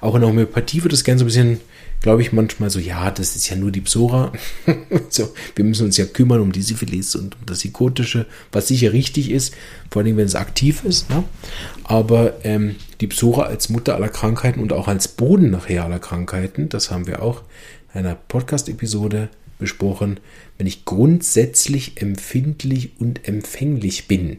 Auch 0.01 0.15
in 0.15 0.21
der 0.21 0.29
Homöopathie 0.29 0.81
wird 0.81 0.93
das 0.93 1.03
gerne 1.03 1.19
so 1.19 1.25
ein 1.25 1.27
bisschen 1.27 1.59
glaube 2.01 2.21
ich 2.21 2.31
manchmal 2.31 2.69
so, 2.69 2.79
ja, 2.79 3.11
das 3.11 3.35
ist 3.35 3.49
ja 3.49 3.55
nur 3.55 3.71
die 3.71 3.81
Psora. 3.81 4.31
so, 5.09 5.33
wir 5.55 5.65
müssen 5.65 5.85
uns 5.85 5.97
ja 5.97 6.05
kümmern 6.05 6.39
um 6.39 6.51
die 6.51 6.61
Syphilis 6.61 7.15
und 7.15 7.35
um 7.35 7.45
das 7.45 7.59
Psychotische, 7.59 8.25
was 8.51 8.67
sicher 8.67 8.93
richtig 8.93 9.29
ist, 9.31 9.53
vor 9.91 10.01
allem 10.01 10.17
wenn 10.17 10.25
es 10.25 10.35
aktiv 10.35 10.83
ist. 10.85 11.09
Ne? 11.09 11.23
Aber 11.83 12.45
ähm, 12.45 12.77
die 13.01 13.07
Psora 13.07 13.43
als 13.43 13.69
Mutter 13.69 13.95
aller 13.95 14.09
Krankheiten 14.09 14.61
und 14.61 14.73
auch 14.73 14.87
als 14.87 15.09
Boden 15.09 15.49
nachher 15.49 15.83
aller 15.83 15.99
Krankheiten, 15.99 16.69
das 16.69 16.89
haben 16.89 17.07
wir 17.07 17.21
auch 17.21 17.43
in 17.93 18.01
einer 18.01 18.15
Podcast-Episode 18.15 19.29
besprochen, 19.57 20.21
wenn 20.57 20.67
ich 20.67 20.85
grundsätzlich 20.85 22.01
empfindlich 22.01 22.91
und 22.97 23.27
empfänglich 23.27 24.07
bin 24.07 24.37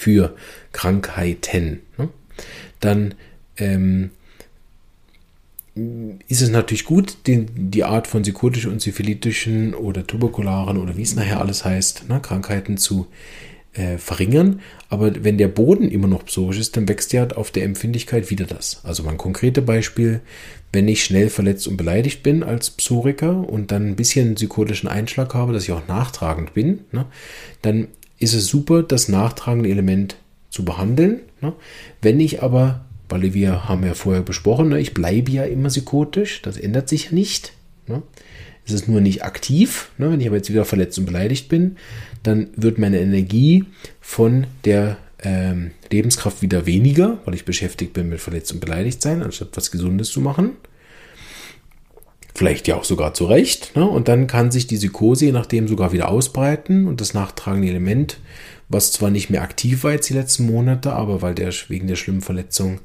für 0.00 0.34
Krankheiten, 0.72 1.80
ne? 1.98 2.08
dann 2.80 3.14
ähm, 3.58 4.12
ist 6.26 6.40
es 6.40 6.48
natürlich 6.48 6.86
gut, 6.86 7.26
den, 7.26 7.70
die 7.70 7.84
Art 7.84 8.06
von 8.06 8.22
psychotischen 8.22 8.72
und 8.72 8.80
syphilitischen 8.80 9.74
oder 9.74 10.06
tuberkularen 10.06 10.78
oder 10.78 10.96
wie 10.96 11.02
es 11.02 11.14
nachher 11.14 11.40
alles 11.40 11.66
heißt, 11.66 12.08
ne, 12.08 12.18
Krankheiten 12.20 12.78
zu 12.78 13.08
äh, 13.74 13.98
verringern. 13.98 14.60
Aber 14.88 15.22
wenn 15.22 15.36
der 15.36 15.48
Boden 15.48 15.90
immer 15.90 16.08
noch 16.08 16.24
psorisch 16.24 16.58
ist, 16.58 16.78
dann 16.78 16.88
wächst 16.88 17.12
ja 17.12 17.28
auf 17.28 17.50
der 17.50 17.64
Empfindlichkeit 17.64 18.30
wieder 18.30 18.46
das. 18.46 18.80
Also 18.84 19.02
mal 19.02 19.12
ein 19.12 19.18
konkretes 19.18 19.64
Beispiel, 19.64 20.22
wenn 20.72 20.88
ich 20.88 21.04
schnell 21.04 21.28
verletzt 21.28 21.68
und 21.68 21.76
beleidigt 21.76 22.22
bin 22.22 22.42
als 22.42 22.70
Psoriker 22.70 23.48
und 23.48 23.70
dann 23.70 23.86
ein 23.86 23.96
bisschen 23.96 24.34
psychotischen 24.34 24.88
Einschlag 24.88 25.34
habe, 25.34 25.52
dass 25.52 25.64
ich 25.64 25.72
auch 25.72 25.86
nachtragend 25.88 26.54
bin, 26.54 26.80
ne, 26.90 27.04
dann 27.60 27.88
ist 28.20 28.34
es 28.34 28.46
super, 28.46 28.84
das 28.84 29.08
nachtragende 29.08 29.68
Element 29.68 30.16
zu 30.50 30.64
behandeln. 30.64 31.20
Ne. 31.40 31.52
Wenn 32.00 32.20
ich 32.20 32.42
aber 32.42 32.84
weil 33.10 33.34
wir 33.34 33.68
haben 33.68 33.84
ja 33.84 33.94
vorher 33.94 34.22
besprochen, 34.22 34.70
ne, 34.70 34.80
ich 34.80 34.94
bleibe 34.94 35.30
ja 35.30 35.44
immer 35.44 35.68
psychotisch, 35.68 36.42
das 36.42 36.56
ändert 36.56 36.88
sich 36.88 37.06
ja 37.06 37.12
nicht. 37.12 37.52
Ne? 37.86 38.02
Es 38.64 38.72
ist 38.72 38.88
nur 38.88 39.00
nicht 39.00 39.24
aktiv. 39.24 39.90
Ne? 39.98 40.12
Wenn 40.12 40.20
ich 40.20 40.28
aber 40.28 40.36
jetzt 40.36 40.50
wieder 40.50 40.64
verletzt 40.64 40.98
und 40.98 41.06
beleidigt 41.06 41.48
bin, 41.48 41.76
dann 42.22 42.48
wird 42.56 42.78
meine 42.78 43.00
Energie 43.00 43.64
von 44.00 44.46
der 44.64 44.96
ähm, 45.22 45.72
Lebenskraft 45.90 46.40
wieder 46.40 46.66
weniger, 46.66 47.18
weil 47.24 47.34
ich 47.34 47.44
beschäftigt 47.44 47.92
bin 47.92 48.08
mit 48.08 48.20
verletzt 48.20 48.52
und 48.52 48.60
beleidigt 48.60 49.02
sein, 49.02 49.22
anstatt 49.22 49.48
was 49.54 49.70
Gesundes 49.70 50.10
zu 50.10 50.20
machen. 50.20 50.52
Vielleicht 52.34 52.68
ja 52.68 52.76
auch 52.76 52.84
sogar 52.84 53.14
zu 53.14 53.26
Recht. 53.26 53.76
Ne? 53.76 53.86
Und 53.86 54.08
dann 54.08 54.26
kann 54.26 54.50
sich 54.50 54.66
die 54.66 54.76
Psychose 54.76 55.26
je 55.26 55.32
nachdem 55.32 55.68
sogar 55.68 55.92
wieder 55.92 56.08
ausbreiten 56.08 56.86
und 56.86 57.00
das 57.00 57.14
nachtragende 57.14 57.68
Element 57.68 58.18
was 58.70 58.92
zwar 58.92 59.10
nicht 59.10 59.30
mehr 59.30 59.42
aktiv 59.42 59.82
war 59.82 59.92
jetzt 59.92 60.08
die 60.08 60.14
letzten 60.14 60.46
Monate, 60.46 60.92
aber 60.92 61.22
weil 61.22 61.34
der 61.34 61.52
wegen 61.68 61.88
der 61.88 61.96
schlimmen 61.96 62.20
Verletzung 62.20 62.78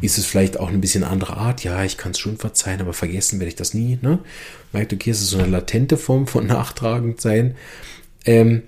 ist 0.00 0.16
es 0.16 0.26
vielleicht 0.26 0.60
auch 0.60 0.68
ein 0.68 0.80
bisschen 0.80 1.02
andere 1.02 1.36
Art. 1.36 1.64
Ja, 1.64 1.84
ich 1.84 1.96
kann 1.96 2.12
es 2.12 2.20
schon 2.20 2.36
verzeihen, 2.36 2.80
aber 2.80 2.92
vergessen 2.92 3.40
werde 3.40 3.48
ich 3.48 3.56
das 3.56 3.74
nie. 3.74 3.98
Ne? 4.00 4.20
Merkt, 4.72 4.92
okay, 4.92 5.10
es 5.10 5.20
ist 5.20 5.30
so 5.30 5.38
eine 5.38 5.48
latente 5.48 5.96
Form 5.96 6.28
von 6.28 6.46
nachtragend 6.46 7.20
sein. 7.20 7.56
Ähm, 8.24 8.62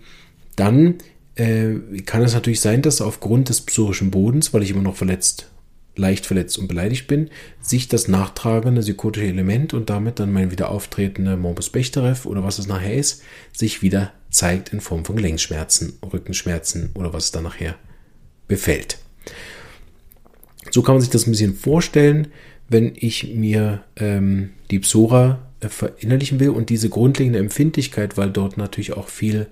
dann 0.56 0.96
äh, 1.36 1.74
kann 2.04 2.22
es 2.22 2.34
natürlich 2.34 2.60
sein, 2.60 2.82
dass 2.82 3.00
aufgrund 3.00 3.48
des 3.48 3.60
psorischen 3.60 4.10
Bodens, 4.10 4.52
weil 4.52 4.64
ich 4.64 4.70
immer 4.70 4.82
noch 4.82 4.96
verletzt 4.96 5.48
leicht 5.96 6.26
verletzt 6.26 6.58
und 6.58 6.68
beleidigt 6.68 7.06
bin, 7.08 7.30
sich 7.60 7.88
das 7.88 8.08
nachtragende 8.08 8.82
psychotische 8.82 9.26
Element 9.26 9.74
und 9.74 9.90
damit 9.90 10.20
dann 10.20 10.32
mein 10.32 10.50
wieder 10.50 10.70
auftretender 10.70 11.36
Morbus 11.36 11.70
Bechterew 11.70 12.28
oder 12.28 12.44
was 12.44 12.58
es 12.58 12.66
nachher 12.66 12.94
ist, 12.94 13.22
sich 13.52 13.82
wieder 13.82 14.12
zeigt 14.30 14.72
in 14.72 14.80
Form 14.80 15.04
von 15.04 15.16
Gelenkschmerzen, 15.16 15.98
Rückenschmerzen 16.12 16.90
oder 16.94 17.12
was 17.12 17.26
es 17.26 17.32
dann 17.32 17.44
nachher 17.44 17.76
befällt. 18.48 18.98
So 20.70 20.82
kann 20.82 20.94
man 20.94 21.00
sich 21.00 21.10
das 21.10 21.26
ein 21.26 21.30
bisschen 21.30 21.54
vorstellen, 21.54 22.28
wenn 22.68 22.92
ich 22.96 23.34
mir 23.34 23.84
ähm, 23.96 24.50
die 24.70 24.80
Psora 24.80 25.46
äh, 25.60 25.68
verinnerlichen 25.68 26.40
will 26.40 26.50
und 26.50 26.68
diese 26.68 26.88
grundlegende 26.88 27.38
Empfindlichkeit, 27.38 28.16
weil 28.16 28.30
dort 28.30 28.56
natürlich 28.56 28.92
auch 28.92 29.08
viel 29.08 29.46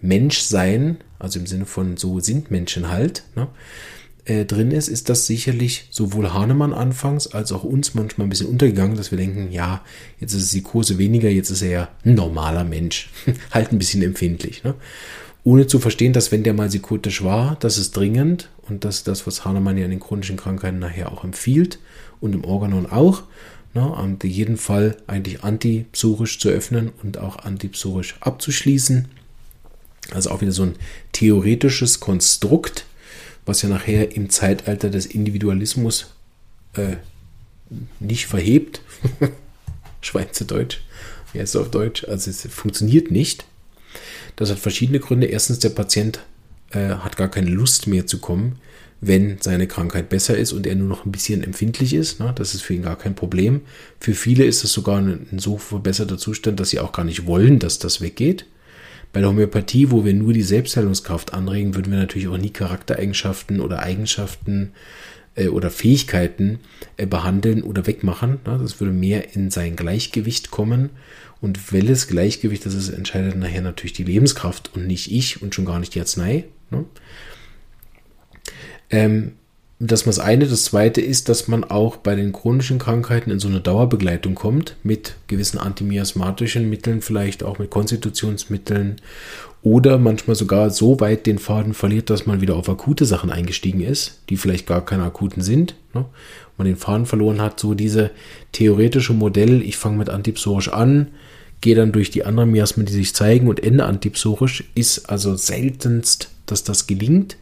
Menschsein, 0.00 0.98
also 1.18 1.38
im 1.38 1.46
Sinne 1.46 1.66
von 1.66 1.96
so 1.96 2.20
sind 2.20 2.50
Menschen 2.50 2.88
halt, 2.88 3.24
ne, 3.34 3.48
äh, 4.24 4.44
drin 4.44 4.70
ist, 4.70 4.88
ist 4.88 5.08
das 5.08 5.26
sicherlich 5.26 5.88
sowohl 5.90 6.32
Hahnemann 6.32 6.72
anfangs 6.72 7.26
als 7.28 7.52
auch 7.52 7.64
uns 7.64 7.94
manchmal 7.94 8.26
ein 8.26 8.30
bisschen 8.30 8.48
untergegangen, 8.48 8.96
dass 8.96 9.10
wir 9.10 9.18
denken, 9.18 9.50
ja, 9.50 9.82
jetzt 10.18 10.34
ist 10.34 10.52
die 10.54 10.62
Kurse 10.62 10.98
weniger, 10.98 11.28
jetzt 11.28 11.50
ist 11.50 11.62
er 11.62 11.70
ja 11.70 11.88
ein 12.04 12.14
normaler 12.14 12.64
Mensch. 12.64 13.10
halt 13.50 13.72
ein 13.72 13.78
bisschen 13.78 14.02
empfindlich. 14.02 14.64
Ne? 14.64 14.74
Ohne 15.44 15.66
zu 15.66 15.78
verstehen, 15.78 16.12
dass 16.12 16.32
wenn 16.32 16.42
der 16.42 16.54
mal 16.54 16.68
psychotisch 16.68 17.22
war, 17.24 17.56
das 17.60 17.78
ist 17.78 17.96
dringend 17.96 18.50
und 18.68 18.84
das 18.84 18.96
ist 18.96 19.08
das, 19.08 19.26
was 19.26 19.44
Hahnemann 19.44 19.78
ja 19.78 19.84
in 19.84 19.90
den 19.90 20.00
chronischen 20.00 20.36
Krankheiten 20.36 20.78
nachher 20.78 21.12
auch 21.12 21.24
empfiehlt 21.24 21.78
und 22.20 22.34
im 22.34 22.44
Organon 22.44 22.86
auch. 22.86 23.22
Ne, 23.72 23.88
und 23.88 24.24
jeden 24.24 24.56
Fall 24.56 24.96
eigentlich 25.06 25.44
antipsorisch 25.44 26.40
zu 26.40 26.48
öffnen 26.48 26.90
und 27.04 27.18
auch 27.18 27.36
antipsorisch 27.38 28.16
abzuschließen. 28.18 29.06
Also 30.12 30.30
auch 30.30 30.40
wieder 30.40 30.50
so 30.50 30.64
ein 30.64 30.74
theoretisches 31.12 32.00
Konstrukt, 32.00 32.84
was 33.50 33.62
ja 33.62 33.68
nachher 33.68 34.14
im 34.14 34.30
Zeitalter 34.30 34.90
des 34.90 35.06
Individualismus 35.06 36.14
äh, 36.74 36.96
nicht 37.98 38.26
verhebt. 38.26 38.80
Schweizerdeutsch, 40.00 40.78
wie 41.32 41.40
heißt 41.40 41.56
es 41.56 41.60
auf 41.60 41.70
Deutsch? 41.70 42.04
Also 42.04 42.30
es 42.30 42.46
funktioniert 42.46 43.10
nicht. 43.10 43.44
Das 44.36 44.50
hat 44.50 44.60
verschiedene 44.60 45.00
Gründe. 45.00 45.26
Erstens, 45.26 45.58
der 45.58 45.70
Patient 45.70 46.20
äh, 46.70 46.90
hat 46.90 47.16
gar 47.16 47.28
keine 47.28 47.50
Lust 47.50 47.88
mehr 47.88 48.06
zu 48.06 48.18
kommen, 48.20 48.60
wenn 49.00 49.38
seine 49.40 49.66
Krankheit 49.66 50.08
besser 50.08 50.38
ist 50.38 50.52
und 50.52 50.64
er 50.64 50.76
nur 50.76 50.88
noch 50.88 51.04
ein 51.04 51.12
bisschen 51.12 51.42
empfindlich 51.42 51.92
ist. 51.92 52.20
Ne? 52.20 52.32
Das 52.36 52.54
ist 52.54 52.62
für 52.62 52.74
ihn 52.74 52.82
gar 52.82 52.96
kein 52.96 53.16
Problem. 53.16 53.62
Für 53.98 54.14
viele 54.14 54.44
ist 54.44 54.62
es 54.62 54.72
sogar 54.72 54.98
ein, 54.98 55.26
ein 55.32 55.40
so 55.40 55.58
verbesserter 55.58 56.18
Zustand, 56.18 56.60
dass 56.60 56.70
sie 56.70 56.78
auch 56.78 56.92
gar 56.92 57.04
nicht 57.04 57.26
wollen, 57.26 57.58
dass 57.58 57.80
das 57.80 58.00
weggeht. 58.00 58.46
Bei 59.12 59.20
der 59.20 59.28
Homöopathie, 59.28 59.90
wo 59.90 60.04
wir 60.04 60.14
nur 60.14 60.32
die 60.32 60.42
Selbstheilungskraft 60.42 61.34
anregen, 61.34 61.74
würden 61.74 61.92
wir 61.92 61.98
natürlich 61.98 62.28
auch 62.28 62.38
nie 62.38 62.50
Charaktereigenschaften 62.50 63.60
oder 63.60 63.80
Eigenschaften 63.80 64.72
äh, 65.34 65.48
oder 65.48 65.70
Fähigkeiten 65.70 66.60
äh, 66.96 67.06
behandeln 67.06 67.62
oder 67.62 67.86
wegmachen. 67.86 68.38
Ne? 68.46 68.58
Das 68.60 68.80
würde 68.80 68.92
mehr 68.92 69.34
in 69.34 69.50
sein 69.50 69.76
Gleichgewicht 69.76 70.50
kommen. 70.50 70.90
Und 71.40 71.72
welches 71.72 72.06
Gleichgewicht 72.06 72.66
das 72.66 72.74
ist, 72.74 72.90
entscheidet 72.90 73.36
nachher 73.36 73.62
natürlich 73.62 73.94
die 73.94 74.04
Lebenskraft 74.04 74.70
und 74.74 74.86
nicht 74.86 75.10
ich 75.10 75.42
und 75.42 75.54
schon 75.54 75.64
gar 75.64 75.80
nicht 75.80 75.94
die 75.94 76.00
Arznei. 76.00 76.44
Ne? 76.70 76.84
Ähm, 78.90 79.32
das 79.82 80.04
war 80.04 80.10
das 80.10 80.18
eine. 80.18 80.46
Das 80.46 80.64
zweite 80.64 81.00
ist, 81.00 81.30
dass 81.30 81.48
man 81.48 81.64
auch 81.64 81.96
bei 81.96 82.14
den 82.14 82.32
chronischen 82.32 82.78
Krankheiten 82.78 83.30
in 83.30 83.40
so 83.40 83.48
eine 83.48 83.60
Dauerbegleitung 83.60 84.34
kommt 84.34 84.76
mit 84.82 85.14
gewissen 85.26 85.58
antimiasmatischen 85.58 86.68
Mitteln, 86.68 87.00
vielleicht 87.00 87.42
auch 87.42 87.58
mit 87.58 87.70
Konstitutionsmitteln 87.70 88.96
oder 89.62 89.98
manchmal 89.98 90.36
sogar 90.36 90.68
so 90.68 91.00
weit 91.00 91.26
den 91.26 91.38
Faden 91.38 91.72
verliert, 91.72 92.10
dass 92.10 92.26
man 92.26 92.42
wieder 92.42 92.56
auf 92.56 92.68
akute 92.68 93.06
Sachen 93.06 93.30
eingestiegen 93.30 93.80
ist, 93.80 94.20
die 94.28 94.36
vielleicht 94.36 94.66
gar 94.66 94.84
keine 94.84 95.04
akuten 95.04 95.42
sind. 95.42 95.74
Ne? 95.94 96.04
Man 96.58 96.66
den 96.66 96.76
Faden 96.76 97.06
verloren 97.06 97.40
hat, 97.40 97.58
so 97.58 97.72
diese 97.72 98.10
theoretische 98.52 99.14
Modell, 99.14 99.62
ich 99.62 99.78
fange 99.78 99.96
mit 99.96 100.10
antipsorisch 100.10 100.70
an, 100.70 101.08
gehe 101.62 101.74
dann 101.74 101.92
durch 101.92 102.10
die 102.10 102.24
anderen 102.24 102.50
Miasmen, 102.52 102.84
die 102.84 102.92
sich 102.92 103.14
zeigen 103.14 103.48
und 103.48 103.62
ende 103.62 103.84
antipsorisch, 103.84 104.64
ist 104.74 105.08
also 105.08 105.36
seltenst, 105.36 106.30
dass 106.44 106.64
das 106.64 106.86
gelingt. 106.86 107.36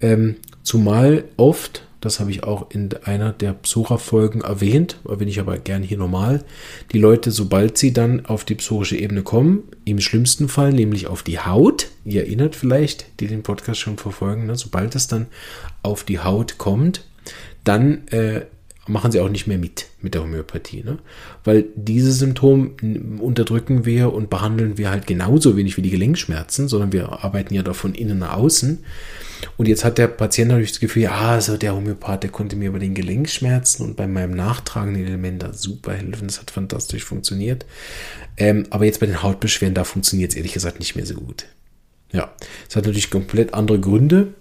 Ähm, 0.00 0.36
Zumal 0.70 1.24
oft, 1.36 1.82
das 2.00 2.20
habe 2.20 2.30
ich 2.30 2.44
auch 2.44 2.70
in 2.70 2.90
einer 3.02 3.32
der 3.32 3.54
Psora-Folgen 3.54 4.42
erwähnt, 4.42 5.00
erwähne 5.04 5.32
ich 5.32 5.40
aber 5.40 5.58
gern 5.58 5.82
hier 5.82 5.98
normal, 5.98 6.44
die 6.92 7.00
Leute, 7.00 7.32
sobald 7.32 7.76
sie 7.76 7.92
dann 7.92 8.24
auf 8.24 8.44
die 8.44 8.54
psorische 8.54 8.96
Ebene 8.96 9.24
kommen, 9.24 9.64
im 9.84 9.98
schlimmsten 9.98 10.48
Fall, 10.48 10.72
nämlich 10.72 11.08
auf 11.08 11.24
die 11.24 11.40
Haut, 11.40 11.88
ihr 12.04 12.20
erinnert 12.20 12.54
vielleicht, 12.54 13.06
die 13.18 13.26
den 13.26 13.42
Podcast 13.42 13.80
schon 13.80 13.98
verfolgen, 13.98 14.46
ne, 14.46 14.54
sobald 14.54 14.94
es 14.94 15.08
dann 15.08 15.26
auf 15.82 16.04
die 16.04 16.20
Haut 16.20 16.56
kommt, 16.56 17.04
dann 17.64 18.06
äh, 18.10 18.42
machen 18.86 19.10
sie 19.10 19.18
auch 19.18 19.28
nicht 19.28 19.48
mehr 19.48 19.58
mit 19.58 19.86
mit 20.02 20.14
der 20.14 20.22
Homöopathie. 20.22 20.84
Ne? 20.84 20.98
Weil 21.42 21.64
diese 21.74 22.12
Symptome 22.12 22.70
unterdrücken 23.18 23.84
wir 23.84 24.12
und 24.12 24.30
behandeln 24.30 24.78
wir 24.78 24.90
halt 24.90 25.08
genauso 25.08 25.56
wenig 25.56 25.76
wie 25.76 25.82
die 25.82 25.90
Gelenkschmerzen, 25.90 26.68
sondern 26.68 26.92
wir 26.92 27.24
arbeiten 27.24 27.54
ja 27.54 27.64
da 27.64 27.72
von 27.72 27.92
innen 27.92 28.20
nach 28.20 28.36
außen. 28.36 28.84
Und 29.56 29.68
jetzt 29.68 29.84
hat 29.84 29.98
der 29.98 30.08
Patient 30.08 30.48
natürlich 30.48 30.72
das 30.72 30.80
Gefühl, 30.80 31.02
ja, 31.02 31.18
also 31.18 31.56
der 31.56 31.74
Homöopath, 31.74 32.22
der 32.22 32.30
konnte 32.30 32.56
mir 32.56 32.72
bei 32.72 32.78
den 32.78 32.94
Gelenkschmerzen 32.94 33.84
und 33.84 33.96
bei 33.96 34.06
meinem 34.06 34.34
nachtragenden 34.34 35.06
Element 35.06 35.42
da 35.42 35.52
super 35.52 35.92
helfen. 35.92 36.26
Das 36.26 36.40
hat 36.40 36.50
fantastisch 36.50 37.04
funktioniert. 37.04 37.66
Ähm, 38.36 38.66
aber 38.70 38.84
jetzt 38.84 39.00
bei 39.00 39.06
den 39.06 39.22
Hautbeschwerden, 39.22 39.74
da 39.74 39.84
funktioniert 39.84 40.32
es 40.32 40.36
ehrlich 40.36 40.52
gesagt 40.52 40.78
nicht 40.78 40.96
mehr 40.96 41.06
so 41.06 41.14
gut. 41.14 41.46
Ja, 42.12 42.32
es 42.68 42.76
hat 42.76 42.84
natürlich 42.84 43.10
komplett 43.10 43.54
andere 43.54 43.80
Gründe. 43.80 44.34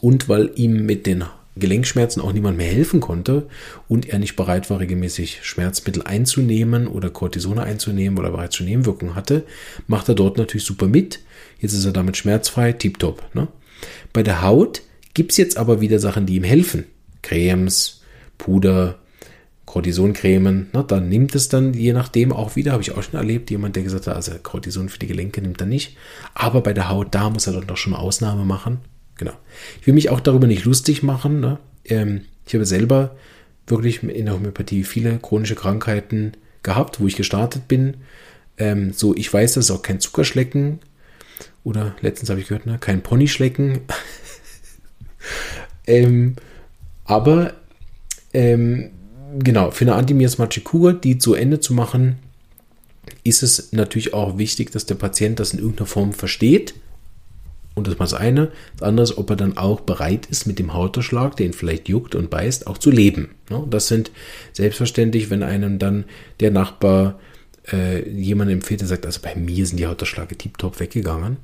Und 0.00 0.28
weil 0.28 0.50
ihm 0.56 0.84
mit 0.84 1.06
den 1.06 1.24
Gelenkschmerzen 1.56 2.20
auch 2.20 2.32
niemand 2.32 2.58
mehr 2.58 2.66
helfen 2.66 3.00
konnte 3.00 3.48
und 3.88 4.08
er 4.08 4.18
nicht 4.18 4.36
bereit 4.36 4.68
war, 4.68 4.78
regelmäßig 4.78 5.40
Schmerzmittel 5.42 6.02
einzunehmen 6.02 6.86
oder 6.86 7.08
Cortisone 7.08 7.62
einzunehmen 7.62 8.18
oder 8.18 8.30
bereits 8.30 8.56
schon 8.56 8.66
Nebenwirkungen 8.66 9.14
hatte, 9.14 9.44
macht 9.86 10.08
er 10.08 10.14
dort 10.14 10.36
natürlich 10.36 10.64
super 10.64 10.86
mit. 10.86 11.20
Jetzt 11.58 11.72
ist 11.72 11.86
er 11.86 11.92
damit 11.92 12.16
schmerzfrei, 12.16 12.72
tiptop. 12.72 13.22
Ne? 13.34 13.48
Bei 14.12 14.22
der 14.22 14.42
Haut 14.42 14.82
gibt 15.14 15.32
es 15.32 15.38
jetzt 15.38 15.56
aber 15.56 15.80
wieder 15.80 15.98
Sachen, 15.98 16.26
die 16.26 16.36
ihm 16.36 16.44
helfen. 16.44 16.84
Cremes, 17.22 18.02
Puder, 18.38 18.98
Cortisoncremen, 19.64 20.68
ne, 20.72 20.84
dann 20.86 21.08
nimmt 21.08 21.34
es 21.34 21.48
dann 21.48 21.74
je 21.74 21.92
nachdem 21.92 22.32
auch 22.32 22.54
wieder, 22.54 22.72
habe 22.72 22.82
ich 22.82 22.92
auch 22.92 23.02
schon 23.02 23.14
erlebt, 23.14 23.50
jemand, 23.50 23.76
der 23.76 23.82
gesagt 23.82 24.06
hat, 24.06 24.14
also 24.14 24.32
Cortison 24.42 24.88
für 24.88 24.98
die 24.98 25.08
Gelenke 25.08 25.42
nimmt 25.42 25.60
er 25.60 25.66
nicht, 25.66 25.96
aber 26.34 26.60
bei 26.60 26.72
der 26.72 26.88
Haut, 26.88 27.08
da 27.10 27.30
muss 27.30 27.46
er 27.46 27.54
dann 27.54 27.66
doch 27.66 27.76
schon 27.76 27.92
eine 27.92 28.02
Ausnahme 28.02 28.44
machen, 28.44 28.78
Genau. 29.16 29.32
Ich 29.80 29.86
will 29.86 29.94
mich 29.94 30.10
auch 30.10 30.20
darüber 30.20 30.46
nicht 30.46 30.64
lustig 30.64 31.02
machen. 31.02 31.40
Ne? 31.40 31.58
Ähm, 31.84 32.22
ich 32.46 32.54
habe 32.54 32.66
selber 32.66 33.16
wirklich 33.66 34.02
in 34.02 34.26
der 34.26 34.34
Homöopathie 34.34 34.84
viele 34.84 35.18
chronische 35.18 35.54
Krankheiten 35.54 36.32
gehabt, 36.62 37.00
wo 37.00 37.06
ich 37.06 37.16
gestartet 37.16 37.66
bin. 37.66 37.98
Ähm, 38.58 38.92
so, 38.92 39.14
ich 39.14 39.32
weiß, 39.32 39.54
dass 39.54 39.64
es 39.64 39.70
auch 39.70 39.82
kein 39.82 40.00
Zuckerschlecken 40.00 40.80
oder 41.66 41.96
letztens 42.00 42.30
habe 42.30 42.40
ich 42.40 42.46
gehört, 42.46 42.64
ne, 42.64 42.78
kein 42.78 43.02
Ponyschlecken. 43.02 43.80
ähm, 45.88 46.36
aber 47.04 47.54
ähm, 48.32 48.90
genau, 49.36 49.72
für 49.72 49.84
eine 49.84 49.96
antimiasmatische 49.96 50.60
Kur, 50.60 50.92
die 50.92 51.18
zu 51.18 51.34
Ende 51.34 51.58
zu 51.58 51.74
machen, 51.74 52.18
ist 53.24 53.42
es 53.42 53.72
natürlich 53.72 54.14
auch 54.14 54.38
wichtig, 54.38 54.70
dass 54.70 54.86
der 54.86 54.94
Patient 54.94 55.40
das 55.40 55.52
in 55.52 55.58
irgendeiner 55.58 55.86
Form 55.86 56.12
versteht 56.12 56.74
und 57.74 57.88
das 57.88 57.98
war 57.98 58.06
das 58.06 58.14
eine. 58.14 58.52
Das 58.78 58.88
andere 58.88 59.02
ist, 59.02 59.18
ob 59.18 59.28
er 59.30 59.36
dann 59.36 59.56
auch 59.56 59.80
bereit 59.80 60.26
ist, 60.26 60.46
mit 60.46 60.60
dem 60.60 60.72
Hauterschlag, 60.72 61.36
den 61.36 61.52
vielleicht 61.52 61.88
juckt 61.88 62.14
und 62.14 62.30
beißt, 62.30 62.68
auch 62.68 62.78
zu 62.78 62.92
leben. 62.92 63.30
Das 63.68 63.88
sind 63.88 64.12
selbstverständlich, 64.52 65.30
wenn 65.30 65.42
einem 65.42 65.80
dann 65.80 66.04
der 66.38 66.52
Nachbar 66.52 67.18
äh, 67.72 68.08
jemand 68.08 68.52
empfiehlt, 68.52 68.82
der 68.82 68.88
sagt, 68.88 69.04
also 69.04 69.20
bei 69.20 69.34
mir 69.34 69.66
sind 69.66 69.78
die 69.78 69.88
Hauterschläge 69.88 70.36
tiptop 70.36 70.78
weggegangen. 70.78 71.38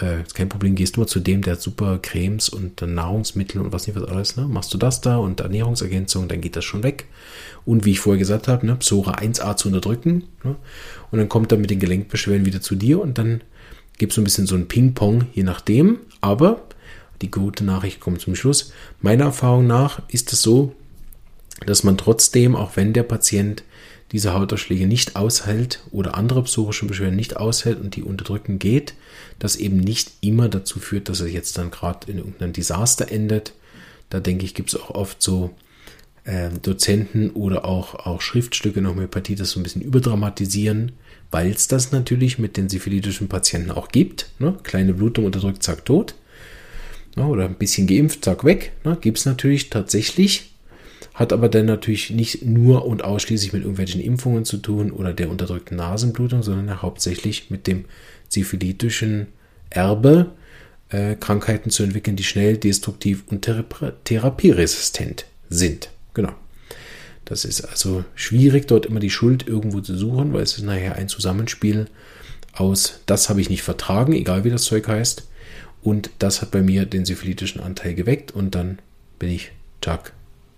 Äh, 0.00 0.22
ist 0.22 0.34
kein 0.34 0.48
Problem, 0.48 0.74
gehst 0.74 0.96
du 0.96 1.00
mal 1.00 1.06
zu 1.06 1.20
dem, 1.20 1.42
der 1.42 1.54
hat 1.54 1.62
super 1.62 1.98
Cremes 2.00 2.48
und 2.48 2.80
Nahrungsmittel 2.80 3.60
und 3.60 3.72
was 3.72 3.86
nicht 3.86 3.96
was 3.96 4.08
alles. 4.08 4.36
Ne? 4.36 4.46
Machst 4.46 4.72
du 4.72 4.78
das 4.78 5.00
da 5.00 5.16
und 5.16 5.40
Ernährungsergänzung, 5.40 6.28
dann 6.28 6.40
geht 6.40 6.56
das 6.56 6.64
schon 6.64 6.82
weg. 6.82 7.06
Und 7.64 7.84
wie 7.84 7.92
ich 7.92 8.00
vorher 8.00 8.18
gesagt 8.18 8.48
habe, 8.48 8.64
ne, 8.66 8.76
Psora 8.76 9.16
1a 9.16 9.56
zu 9.56 9.68
unterdrücken. 9.68 10.24
Ne? 10.42 10.56
Und 11.10 11.18
dann 11.18 11.28
kommt 11.28 11.52
er 11.52 11.58
mit 11.58 11.70
den 11.70 11.80
Gelenkbeschwerden 11.80 12.46
wieder 12.46 12.60
zu 12.60 12.74
dir 12.74 13.00
und 13.00 13.18
dann 13.18 13.42
gibt 13.98 14.12
so 14.12 14.20
ein 14.20 14.24
bisschen 14.24 14.46
so 14.46 14.54
ein 14.54 14.68
Ping-Pong, 14.68 15.26
je 15.34 15.42
nachdem. 15.42 15.98
Aber 16.20 16.62
die 17.20 17.30
gute 17.30 17.64
Nachricht 17.64 18.00
kommt 18.00 18.20
zum 18.20 18.34
Schluss. 18.34 18.72
Meiner 19.02 19.24
Erfahrung 19.24 19.66
nach 19.66 20.00
ist 20.08 20.32
es 20.32 20.40
so, 20.40 20.74
dass 21.66 21.84
man 21.84 21.98
trotzdem, 21.98 22.56
auch 22.56 22.76
wenn 22.76 22.94
der 22.94 23.02
Patient 23.02 23.62
diese 24.12 24.34
Hautausschläge 24.34 24.86
nicht 24.86 25.16
aushält 25.16 25.80
oder 25.90 26.16
andere 26.16 26.42
psorische 26.42 26.86
Beschwerden 26.86 27.16
nicht 27.16 27.36
aushält 27.36 27.80
und 27.80 27.96
die 27.96 28.02
unterdrücken 28.02 28.58
geht, 28.58 28.94
das 29.38 29.56
eben 29.56 29.78
nicht 29.78 30.12
immer 30.20 30.48
dazu 30.48 30.80
führt, 30.80 31.08
dass 31.08 31.20
er 31.20 31.28
jetzt 31.28 31.58
dann 31.58 31.70
gerade 31.70 32.10
in 32.10 32.18
irgendeinem 32.18 32.52
Desaster 32.52 33.10
endet. 33.10 33.52
Da 34.08 34.20
denke 34.20 34.44
ich, 34.44 34.54
gibt 34.54 34.70
es 34.70 34.80
auch 34.80 34.90
oft 34.90 35.22
so 35.22 35.50
äh, 36.24 36.50
Dozenten 36.62 37.30
oder 37.30 37.64
auch, 37.64 37.94
auch 37.94 38.20
Schriftstücke 38.20 38.80
in 38.80 38.88
Homöopathie, 38.88 39.36
das 39.36 39.50
so 39.50 39.60
ein 39.60 39.62
bisschen 39.62 39.82
überdramatisieren 39.82 40.92
weil 41.30 41.50
es 41.50 41.68
das 41.68 41.92
natürlich 41.92 42.38
mit 42.38 42.56
den 42.56 42.68
syphilitischen 42.68 43.28
Patienten 43.28 43.70
auch 43.70 43.88
gibt. 43.88 44.26
Ne? 44.38 44.56
Kleine 44.62 44.94
Blutung 44.94 45.24
unterdrückt, 45.26 45.62
zack, 45.62 45.84
tot. 45.84 46.14
Ne? 47.16 47.26
Oder 47.26 47.44
ein 47.44 47.54
bisschen 47.54 47.86
geimpft, 47.86 48.24
zack, 48.24 48.44
weg. 48.44 48.72
Ne? 48.84 48.98
Gibt 49.00 49.18
es 49.18 49.26
natürlich 49.26 49.70
tatsächlich. 49.70 50.50
Hat 51.20 51.34
aber 51.34 51.50
dann 51.50 51.66
natürlich 51.66 52.08
nicht 52.08 52.46
nur 52.46 52.86
und 52.86 53.04
ausschließlich 53.04 53.52
mit 53.52 53.60
irgendwelchen 53.60 54.00
Impfungen 54.00 54.46
zu 54.46 54.56
tun 54.56 54.90
oder 54.90 55.12
der 55.12 55.28
unterdrückten 55.28 55.76
Nasenblutung, 55.76 56.42
sondern 56.42 56.80
hauptsächlich 56.80 57.50
mit 57.50 57.66
dem 57.66 57.84
syphilitischen 58.30 59.26
Erbe, 59.68 60.32
äh, 60.88 61.16
Krankheiten 61.16 61.68
zu 61.68 61.82
entwickeln, 61.82 62.16
die 62.16 62.24
schnell 62.24 62.56
destruktiv 62.56 63.24
und 63.26 63.46
therapieresistent 64.04 65.26
sind. 65.50 65.90
Genau. 66.14 66.32
Das 67.26 67.44
ist 67.44 67.66
also 67.66 68.02
schwierig, 68.14 68.66
dort 68.66 68.86
immer 68.86 68.98
die 69.00 69.10
Schuld 69.10 69.46
irgendwo 69.46 69.82
zu 69.82 69.98
suchen, 69.98 70.32
weil 70.32 70.42
es 70.42 70.56
ist 70.56 70.64
nachher 70.64 70.96
ein 70.96 71.08
Zusammenspiel 71.08 71.88
aus, 72.54 73.00
das 73.04 73.28
habe 73.28 73.42
ich 73.42 73.50
nicht 73.50 73.62
vertragen, 73.62 74.14
egal 74.14 74.44
wie 74.44 74.50
das 74.50 74.62
Zeug 74.62 74.88
heißt. 74.88 75.28
Und 75.82 76.08
das 76.18 76.40
hat 76.40 76.50
bei 76.50 76.62
mir 76.62 76.86
den 76.86 77.04
syphilitischen 77.04 77.60
Anteil 77.60 77.94
geweckt 77.94 78.32
und 78.32 78.54
dann 78.54 78.78
bin 79.18 79.28
ich, 79.28 79.52
tschak, 79.82 80.14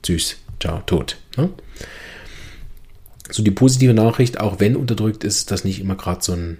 süß, 0.06 0.36
tot. 0.68 1.18
Ne? 1.36 1.50
So 3.30 3.42
die 3.42 3.50
positive 3.50 3.94
Nachricht, 3.94 4.40
auch 4.40 4.60
wenn 4.60 4.76
unterdrückt 4.76 5.24
ist, 5.24 5.50
dass 5.50 5.64
nicht 5.64 5.80
immer 5.80 5.94
gerade 5.94 6.22
so 6.22 6.32
ein 6.32 6.58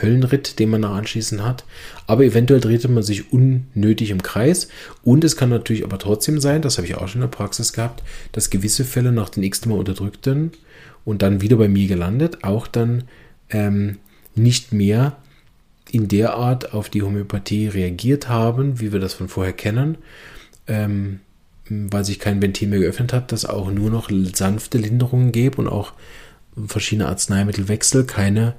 Höllenritt, 0.00 0.58
den 0.58 0.70
man 0.70 0.82
da 0.82 0.94
anschließend 0.94 1.42
hat. 1.42 1.64
Aber 2.06 2.24
eventuell 2.24 2.60
drehte 2.60 2.88
man 2.88 3.02
sich 3.02 3.32
unnötig 3.32 4.10
im 4.10 4.22
Kreis. 4.22 4.68
Und 5.02 5.24
es 5.24 5.36
kann 5.36 5.50
natürlich 5.50 5.84
aber 5.84 5.98
trotzdem 5.98 6.40
sein, 6.40 6.62
das 6.62 6.78
habe 6.78 6.86
ich 6.86 6.96
auch 6.96 7.08
schon 7.08 7.22
in 7.22 7.28
der 7.28 7.36
Praxis 7.36 7.72
gehabt, 7.72 8.02
dass 8.32 8.50
gewisse 8.50 8.84
Fälle 8.84 9.12
nach 9.12 9.28
den 9.28 9.42
nächsten 9.42 9.68
Mal 9.68 9.78
unterdrückten 9.78 10.52
und 11.04 11.22
dann 11.22 11.40
wieder 11.40 11.56
bei 11.56 11.68
mir 11.68 11.88
gelandet, 11.88 12.44
auch 12.44 12.66
dann 12.66 13.04
ähm, 13.50 13.98
nicht 14.34 14.72
mehr 14.72 15.16
in 15.90 16.08
der 16.08 16.34
Art 16.34 16.72
auf 16.72 16.88
die 16.88 17.02
Homöopathie 17.02 17.68
reagiert 17.68 18.28
haben, 18.28 18.80
wie 18.80 18.92
wir 18.92 19.00
das 19.00 19.14
von 19.14 19.28
vorher 19.28 19.52
kennen, 19.52 19.98
ähm, 20.66 21.20
weil 21.70 22.04
sich 22.04 22.18
kein 22.18 22.42
Ventil 22.42 22.68
mehr 22.68 22.80
geöffnet 22.80 23.12
hat, 23.12 23.32
dass 23.32 23.44
auch 23.44 23.70
nur 23.70 23.90
noch 23.90 24.10
sanfte 24.34 24.78
Linderungen 24.78 25.30
gäbe 25.30 25.58
und 25.58 25.68
auch 25.68 25.92
verschiedene 26.66 27.08
Arzneimittelwechsel 27.08 28.04
keine 28.04 28.54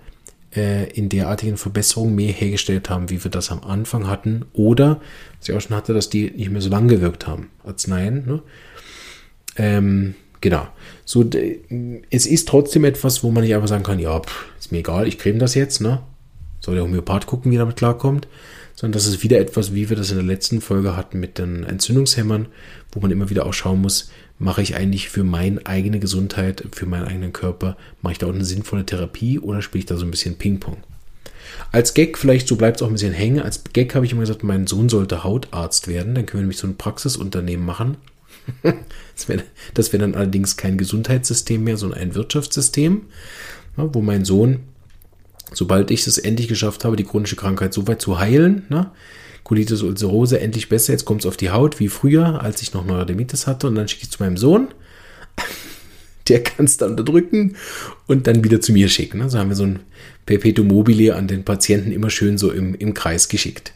äh, 0.55 0.89
in 0.91 1.09
derartigen 1.09 1.57
Verbesserungen 1.57 2.15
mehr 2.15 2.31
hergestellt 2.31 2.89
haben, 2.89 3.09
wie 3.09 3.21
wir 3.23 3.29
das 3.29 3.51
am 3.51 3.63
Anfang 3.63 4.07
hatten. 4.07 4.45
Oder, 4.53 5.01
was 5.39 5.49
ich 5.49 5.55
auch 5.55 5.61
schon 5.61 5.75
hatte, 5.75 5.93
dass 5.93 6.09
die 6.09 6.31
nicht 6.31 6.51
mehr 6.51 6.61
so 6.61 6.69
lange 6.69 6.87
gewirkt 6.87 7.27
haben. 7.27 7.49
Arzneien. 7.65 8.25
Ne? 8.25 8.41
Ähm, 9.57 10.15
genau. 10.39 10.67
So, 11.03 11.29
es 12.09 12.25
ist 12.25 12.47
trotzdem 12.47 12.85
etwas, 12.85 13.23
wo 13.23 13.31
man 13.31 13.43
nicht 13.43 13.53
einfach 13.53 13.67
sagen 13.67 13.83
kann, 13.83 13.99
ja, 13.99 14.19
pff, 14.19 14.45
ist 14.57 14.71
mir 14.71 14.79
egal, 14.79 15.05
ich 15.07 15.17
creme 15.17 15.39
das 15.39 15.53
jetzt. 15.53 15.81
Ne? 15.81 16.01
Soll 16.61 16.75
der 16.75 16.85
Homöopath 16.85 17.27
gucken, 17.27 17.51
wie 17.51 17.57
er 17.57 17.59
damit 17.59 17.75
klarkommt 17.75 18.27
sondern 18.81 18.93
das 18.93 19.05
ist 19.05 19.21
wieder 19.21 19.39
etwas, 19.39 19.75
wie 19.75 19.91
wir 19.91 19.95
das 19.95 20.09
in 20.09 20.17
der 20.17 20.25
letzten 20.25 20.59
Folge 20.59 20.97
hatten 20.97 21.19
mit 21.19 21.37
den 21.37 21.63
Entzündungshämmern, 21.63 22.47
wo 22.91 22.99
man 22.99 23.11
immer 23.11 23.29
wieder 23.29 23.45
auch 23.45 23.53
schauen 23.53 23.79
muss, 23.79 24.09
mache 24.39 24.63
ich 24.63 24.75
eigentlich 24.75 25.09
für 25.09 25.23
meine 25.23 25.63
eigene 25.67 25.99
Gesundheit, 25.99 26.63
für 26.71 26.87
meinen 26.87 27.05
eigenen 27.05 27.31
Körper, 27.31 27.77
mache 28.01 28.13
ich 28.13 28.17
da 28.17 28.25
auch 28.25 28.33
eine 28.33 28.43
sinnvolle 28.43 28.83
Therapie 28.83 29.37
oder 29.37 29.61
spiele 29.61 29.81
ich 29.81 29.85
da 29.85 29.97
so 29.97 30.05
ein 30.05 30.09
bisschen 30.09 30.39
Ping-Pong? 30.39 30.77
Als 31.71 31.93
Gag, 31.93 32.17
vielleicht 32.17 32.47
so 32.47 32.55
bleibt 32.55 32.77
es 32.77 32.81
auch 32.81 32.87
ein 32.87 32.93
bisschen 32.93 33.13
hängen, 33.13 33.43
als 33.43 33.63
Gag 33.71 33.93
habe 33.93 34.03
ich 34.03 34.13
immer 34.13 34.21
gesagt, 34.21 34.41
mein 34.41 34.65
Sohn 34.65 34.89
sollte 34.89 35.23
Hautarzt 35.23 35.87
werden, 35.87 36.15
dann 36.15 36.25
können 36.25 36.39
wir 36.39 36.45
nämlich 36.45 36.57
so 36.57 36.65
ein 36.65 36.77
Praxisunternehmen 36.77 37.63
machen. 37.63 37.97
das 38.63 39.29
wäre 39.29 39.43
wär 39.75 39.99
dann 39.99 40.15
allerdings 40.15 40.57
kein 40.57 40.79
Gesundheitssystem 40.79 41.63
mehr, 41.63 41.77
sondern 41.77 41.99
ein 41.99 42.15
Wirtschaftssystem, 42.15 43.03
wo 43.75 44.01
mein 44.01 44.25
Sohn 44.25 44.61
sobald 45.53 45.91
ich 45.91 46.05
es 46.07 46.17
endlich 46.17 46.47
geschafft 46.47 46.85
habe, 46.85 46.95
die 46.95 47.03
chronische 47.03 47.35
Krankheit 47.35 47.73
so 47.73 47.87
weit 47.87 48.01
zu 48.01 48.19
heilen, 48.19 48.63
ne? 48.69 48.91
Colitis 49.43 49.81
ulcerose 49.81 50.39
endlich 50.39 50.69
besser, 50.69 50.93
jetzt 50.93 51.05
kommt 51.05 51.21
es 51.21 51.25
auf 51.25 51.35
die 51.35 51.49
Haut, 51.49 51.79
wie 51.79 51.87
früher, 51.87 52.41
als 52.41 52.61
ich 52.61 52.73
noch 52.73 52.85
Neurodermitis 52.85 53.47
hatte, 53.47 53.67
und 53.67 53.75
dann 53.75 53.87
schicke 53.87 54.03
ich 54.03 54.09
es 54.09 54.17
zu 54.17 54.23
meinem 54.23 54.37
Sohn, 54.37 54.67
der 56.27 56.43
kann 56.43 56.65
es 56.65 56.77
dann 56.77 56.91
unterdrücken 56.91 57.55
und 58.07 58.27
dann 58.27 58.43
wieder 58.43 58.61
zu 58.61 58.71
mir 58.71 58.87
schicken. 58.87 59.17
Ne? 59.17 59.29
So 59.29 59.39
haben 59.39 59.49
wir 59.49 59.55
so 59.55 59.65
ein 59.65 59.79
Perpetuum 60.25 60.67
mobile 60.67 61.15
an 61.15 61.27
den 61.27 61.43
Patienten 61.43 61.91
immer 61.91 62.09
schön 62.09 62.37
so 62.37 62.51
im, 62.51 62.75
im 62.75 62.93
Kreis 62.93 63.27
geschickt. 63.29 63.73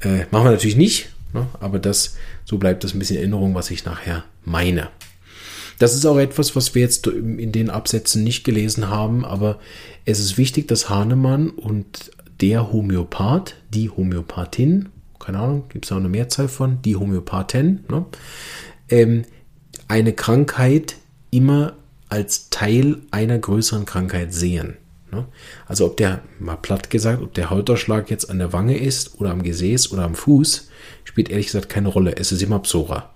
Äh, 0.00 0.26
machen 0.30 0.44
wir 0.44 0.50
natürlich 0.50 0.76
nicht, 0.76 1.08
ne? 1.32 1.46
aber 1.58 1.78
das, 1.78 2.16
so 2.44 2.58
bleibt 2.58 2.84
das 2.84 2.94
ein 2.94 2.98
bisschen 2.98 3.16
Erinnerung, 3.16 3.54
was 3.54 3.70
ich 3.70 3.84
nachher 3.86 4.24
meine. 4.44 4.90
Das 5.78 5.94
ist 5.94 6.06
auch 6.06 6.18
etwas, 6.18 6.56
was 6.56 6.74
wir 6.74 6.82
jetzt 6.82 7.06
in 7.06 7.52
den 7.52 7.70
Absätzen 7.70 8.24
nicht 8.24 8.44
gelesen 8.44 8.88
haben, 8.88 9.24
aber 9.24 9.58
es 10.04 10.20
ist 10.20 10.38
wichtig, 10.38 10.68
dass 10.68 10.88
Hahnemann 10.88 11.50
und 11.50 12.10
der 12.40 12.72
Homöopath, 12.72 13.56
die 13.70 13.90
Homöopathin, 13.90 14.88
keine 15.18 15.38
Ahnung, 15.38 15.64
gibt 15.68 15.84
es 15.84 15.92
auch 15.92 15.96
eine 15.96 16.08
Mehrzahl 16.08 16.48
von, 16.48 16.80
die 16.82 16.96
Homöopathin, 16.96 17.84
ne, 17.90 18.06
ähm, 18.88 19.24
eine 19.88 20.12
Krankheit 20.12 20.96
immer 21.30 21.74
als 22.08 22.50
Teil 22.50 22.98
einer 23.10 23.38
größeren 23.38 23.84
Krankheit 23.84 24.32
sehen. 24.32 24.76
Ne? 25.10 25.26
Also 25.66 25.86
ob 25.86 25.96
der, 25.96 26.22
mal 26.38 26.56
platt 26.56 26.90
gesagt, 26.90 27.22
ob 27.22 27.34
der 27.34 27.50
Hautausschlag 27.50 28.10
jetzt 28.10 28.30
an 28.30 28.38
der 28.38 28.52
Wange 28.52 28.78
ist 28.78 29.20
oder 29.20 29.30
am 29.30 29.42
Gesäß 29.42 29.92
oder 29.92 30.04
am 30.04 30.14
Fuß, 30.14 30.68
spielt 31.04 31.30
ehrlich 31.30 31.46
gesagt 31.46 31.68
keine 31.68 31.88
Rolle. 31.88 32.16
Es 32.16 32.32
ist 32.32 32.42
immer 32.42 32.60
Psora. 32.60 33.10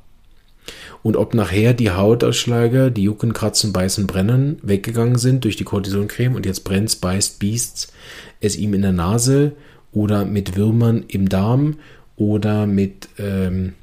Und 1.03 1.17
ob 1.17 1.35
nachher 1.35 1.73
die 1.73 1.91
Hautausschläge, 1.91 2.91
die 2.93 3.05
Jucken, 3.05 3.33
Kratzen, 3.33 3.73
Beißen, 3.73 4.07
Brennen 4.07 4.59
weggegangen 4.63 5.17
sind 5.17 5.45
durch 5.45 5.57
die 5.57 5.65
Cortisoncreme 5.65 6.35
und 6.35 6.45
jetzt 6.45 6.65
brennt, 6.65 7.01
beißt, 7.01 7.39
biest 7.39 7.93
es 8.41 8.57
ihm 8.57 8.75
in 8.75 8.83
der 8.83 8.93
Nase 8.93 9.53
oder 9.93 10.25
mit 10.25 10.57
Würmern 10.57 11.05
im 11.09 11.29
Darm 11.29 11.77
oder 12.17 12.67
mit 12.67 13.09
ähm, 13.19 13.75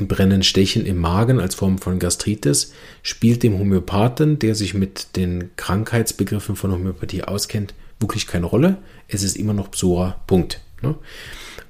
Brennen, 0.00 0.42
Stechen 0.42 0.86
im 0.86 0.98
Magen 0.98 1.40
als 1.40 1.54
Form 1.54 1.78
von 1.78 1.98
Gastritis, 1.98 2.72
spielt 3.02 3.42
dem 3.42 3.58
Homöopathen, 3.58 4.38
der 4.38 4.54
sich 4.54 4.74
mit 4.74 5.16
den 5.16 5.50
Krankheitsbegriffen 5.56 6.56
von 6.56 6.72
Homöopathie 6.72 7.22
auskennt, 7.22 7.74
wirklich 8.00 8.26
keine 8.26 8.46
Rolle. 8.46 8.78
Es 9.08 9.22
ist 9.22 9.36
immer 9.36 9.54
noch 9.54 9.70
Psora. 9.70 10.20
Punkt. 10.26 10.60
Ne? 10.82 10.96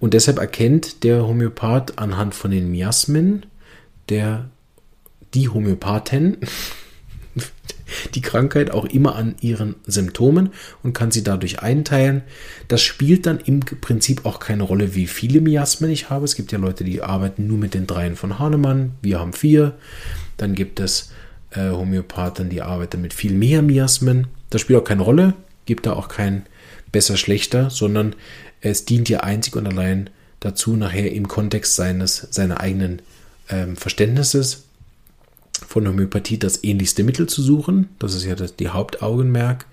Und 0.00 0.14
deshalb 0.14 0.38
erkennt 0.38 1.04
der 1.04 1.26
Homöopath 1.26 1.98
anhand 1.98 2.34
von 2.34 2.50
den 2.50 2.70
Miasmen 2.70 3.46
der 4.08 4.50
die 5.34 5.48
Homöopathen 5.48 6.38
die 8.14 8.20
Krankheit 8.20 8.70
auch 8.70 8.84
immer 8.84 9.16
an 9.16 9.34
ihren 9.40 9.76
Symptomen 9.86 10.50
und 10.82 10.92
kann 10.92 11.10
sie 11.10 11.22
dadurch 11.22 11.60
einteilen. 11.60 12.22
Das 12.68 12.82
spielt 12.82 13.26
dann 13.26 13.40
im 13.40 13.60
Prinzip 13.60 14.24
auch 14.24 14.40
keine 14.40 14.62
Rolle, 14.62 14.94
wie 14.94 15.06
viele 15.06 15.40
Miasmen 15.40 15.90
ich 15.90 16.10
habe. 16.10 16.24
Es 16.24 16.34
gibt 16.34 16.52
ja 16.52 16.58
Leute, 16.58 16.84
die 16.84 17.02
arbeiten 17.02 17.46
nur 17.46 17.58
mit 17.58 17.74
den 17.74 17.86
dreien 17.86 18.16
von 18.16 18.38
Hahnemann. 18.38 18.92
Wir 19.02 19.20
haben 19.20 19.32
vier. 19.32 19.74
Dann 20.36 20.54
gibt 20.54 20.80
es 20.80 21.12
äh, 21.50 21.70
Homöopathen, 21.70 22.48
die 22.48 22.62
arbeiten 22.62 23.00
mit 23.00 23.14
viel 23.14 23.32
mehr 23.32 23.62
Miasmen. 23.62 24.28
Das 24.50 24.60
spielt 24.60 24.80
auch 24.80 24.84
keine 24.84 25.02
Rolle. 25.02 25.34
Gibt 25.66 25.86
da 25.86 25.92
auch 25.94 26.08
kein 26.08 26.46
besser, 26.92 27.16
schlechter, 27.16 27.70
sondern 27.70 28.14
es 28.60 28.84
dient 28.84 29.08
ja 29.08 29.20
einzig 29.20 29.56
und 29.56 29.66
allein 29.66 30.10
dazu, 30.40 30.76
nachher 30.76 31.12
im 31.12 31.28
Kontext 31.28 31.74
seines, 31.74 32.28
seiner 32.30 32.60
eigenen 32.60 33.02
ähm, 33.48 33.76
Verständnisses 33.76 34.64
von 35.66 35.86
Homöopathie 35.86 36.38
das 36.38 36.64
ähnlichste 36.64 37.04
Mittel 37.04 37.28
zu 37.28 37.42
suchen. 37.42 37.88
Das 37.98 38.14
ist 38.14 38.24
ja 38.24 38.34
das, 38.34 38.56
die 38.56 38.68
Hauptaugenmerk, 38.68 39.66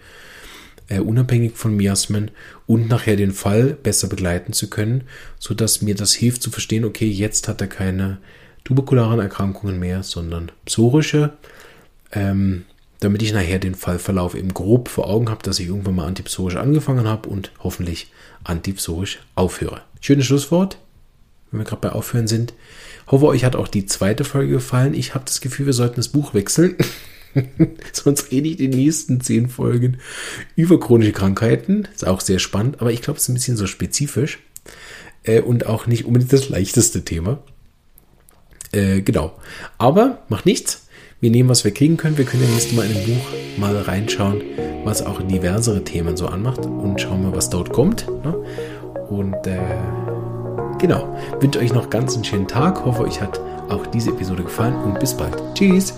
äh, 0.88 1.00
unabhängig 1.00 1.54
von 1.56 1.76
Miasmen 1.76 2.32
und 2.67 2.89
nachher 2.89 3.15
den 3.15 3.32
Fall 3.32 3.78
besser 3.82 4.08
begleiten 4.08 4.54
zu 4.54 4.70
können, 4.70 5.04
sodass 5.39 5.82
mir 5.82 5.96
das 5.96 6.13
hilft 6.13 6.44
zu 6.44 6.52
verstehen, 6.52 6.86
okay, 6.86 7.08
jetzt 7.08 7.48
hat 7.48 7.62
er 7.62 7.67
keine 7.67 8.17
tuberkularen 8.63 9.20
Erkrankungen 9.20 9.80
mehr, 9.80 10.04
sondern 10.04 10.52
psorische, 10.65 11.34
ähm, 12.12 12.65
damit 13.00 13.24
ich 13.24 13.34
nachher 13.34 13.58
den 13.58 13.74
Fallverlauf 13.74 14.36
eben 14.36 14.54
grob 14.54 14.88
vor 14.88 15.10
Augen 15.10 15.30
habe, 15.30 15.44
dass 15.44 15.60
ich 15.60 15.67
irgendwann 15.67 15.96
mal 15.96 16.06
antipsorisch 16.06 16.56
angefangen 16.56 17.08
habe 17.08 17.30
und 17.30 17.52
hoffentlich 17.60 18.12
antipsorisch 18.44 19.20
aufhöre. 19.34 19.82
Schönes 20.02 20.26
Schlusswort, 20.26 20.78
wenn 21.52 21.60
wir 21.60 21.66
gerade 21.66 21.82
bei 21.82 21.92
Aufhören 21.92 22.28
sind. 22.28 22.54
Hoffe, 23.08 23.26
euch 23.26 23.44
hat 23.44 23.56
auch 23.56 23.68
die 23.68 23.86
zweite 23.86 24.24
Folge 24.24 24.54
gefallen. 24.54 24.94
Ich 24.94 25.14
habe 25.14 25.26
das 25.26 25.42
Gefühl, 25.42 25.66
wir 25.66 25.74
sollten 25.74 25.98
das 25.98 26.10
Buch 26.10 26.34
wechseln. 26.34 26.76
Sonst 27.92 28.32
rede 28.32 28.50
ich 28.50 28.58
die 28.58 28.68
nächsten 28.68 29.22
zehn 29.22 29.50
Folgen 29.50 29.98
über 30.56 30.80
chronische 30.80 31.12
Krankheiten. 31.12 31.88
Ist 31.94 32.08
auch 32.08 32.22
sehr 32.22 32.40
spannend, 32.40 32.82
aber 32.82 32.92
ich 32.92 33.02
glaube, 33.02 33.18
es 33.18 33.24
ist 33.24 33.30
ein 33.30 33.36
bisschen 33.36 33.58
so 33.58 33.68
spezifisch 33.68 34.40
äh, 35.24 35.42
und 35.42 35.66
auch 35.66 35.88
nicht 35.88 36.06
unbedingt 36.06 36.34
das 36.34 36.50
leichteste 36.50 37.04
Thema. 37.04 37.40
Äh, 38.72 39.02
genau. 39.02 39.38
Aber 39.78 40.20
macht 40.30 40.46
nichts. 40.46 40.88
Wir 41.20 41.30
nehmen, 41.30 41.50
was 41.50 41.64
wir 41.64 41.72
kriegen 41.72 41.98
können. 41.98 42.18
Wir 42.18 42.26
können 42.26 42.44
ja 42.44 42.50
nächstes 42.50 42.74
Mal 42.74 42.88
in 42.88 42.94
dem 42.94 43.16
Buch 43.16 43.26
mal 43.58 43.78
reinschauen, 43.78 44.42
was 44.84 45.06
auch 45.06 45.22
diversere 45.22 45.84
Themen 45.84 46.18
so 46.18 46.28
anmacht 46.28 46.66
und 46.66 47.00
schauen 47.00 47.24
mal, 47.24 47.36
was 47.36 47.50
dort 47.50 47.72
kommt. 47.72 48.08
Ne? 48.08 48.36
Und 49.08 49.46
äh, 49.46 49.60
Genau. 50.82 51.15
Wünsche 51.39 51.60
euch 51.60 51.74
noch 51.74 51.91
ganz 51.91 52.15
einen 52.15 52.24
schönen 52.24 52.48
Tag. 52.48 52.84
Hoffe, 52.84 53.04
euch 53.04 53.22
hat 53.22 53.39
auch 53.70 53.86
diese 53.86 54.10
Episode 54.10 54.44
gefallen 54.44 54.76
und 54.84 55.00
bis 55.00 55.15
bald. 55.15 55.38
Tschüss. 55.54 55.94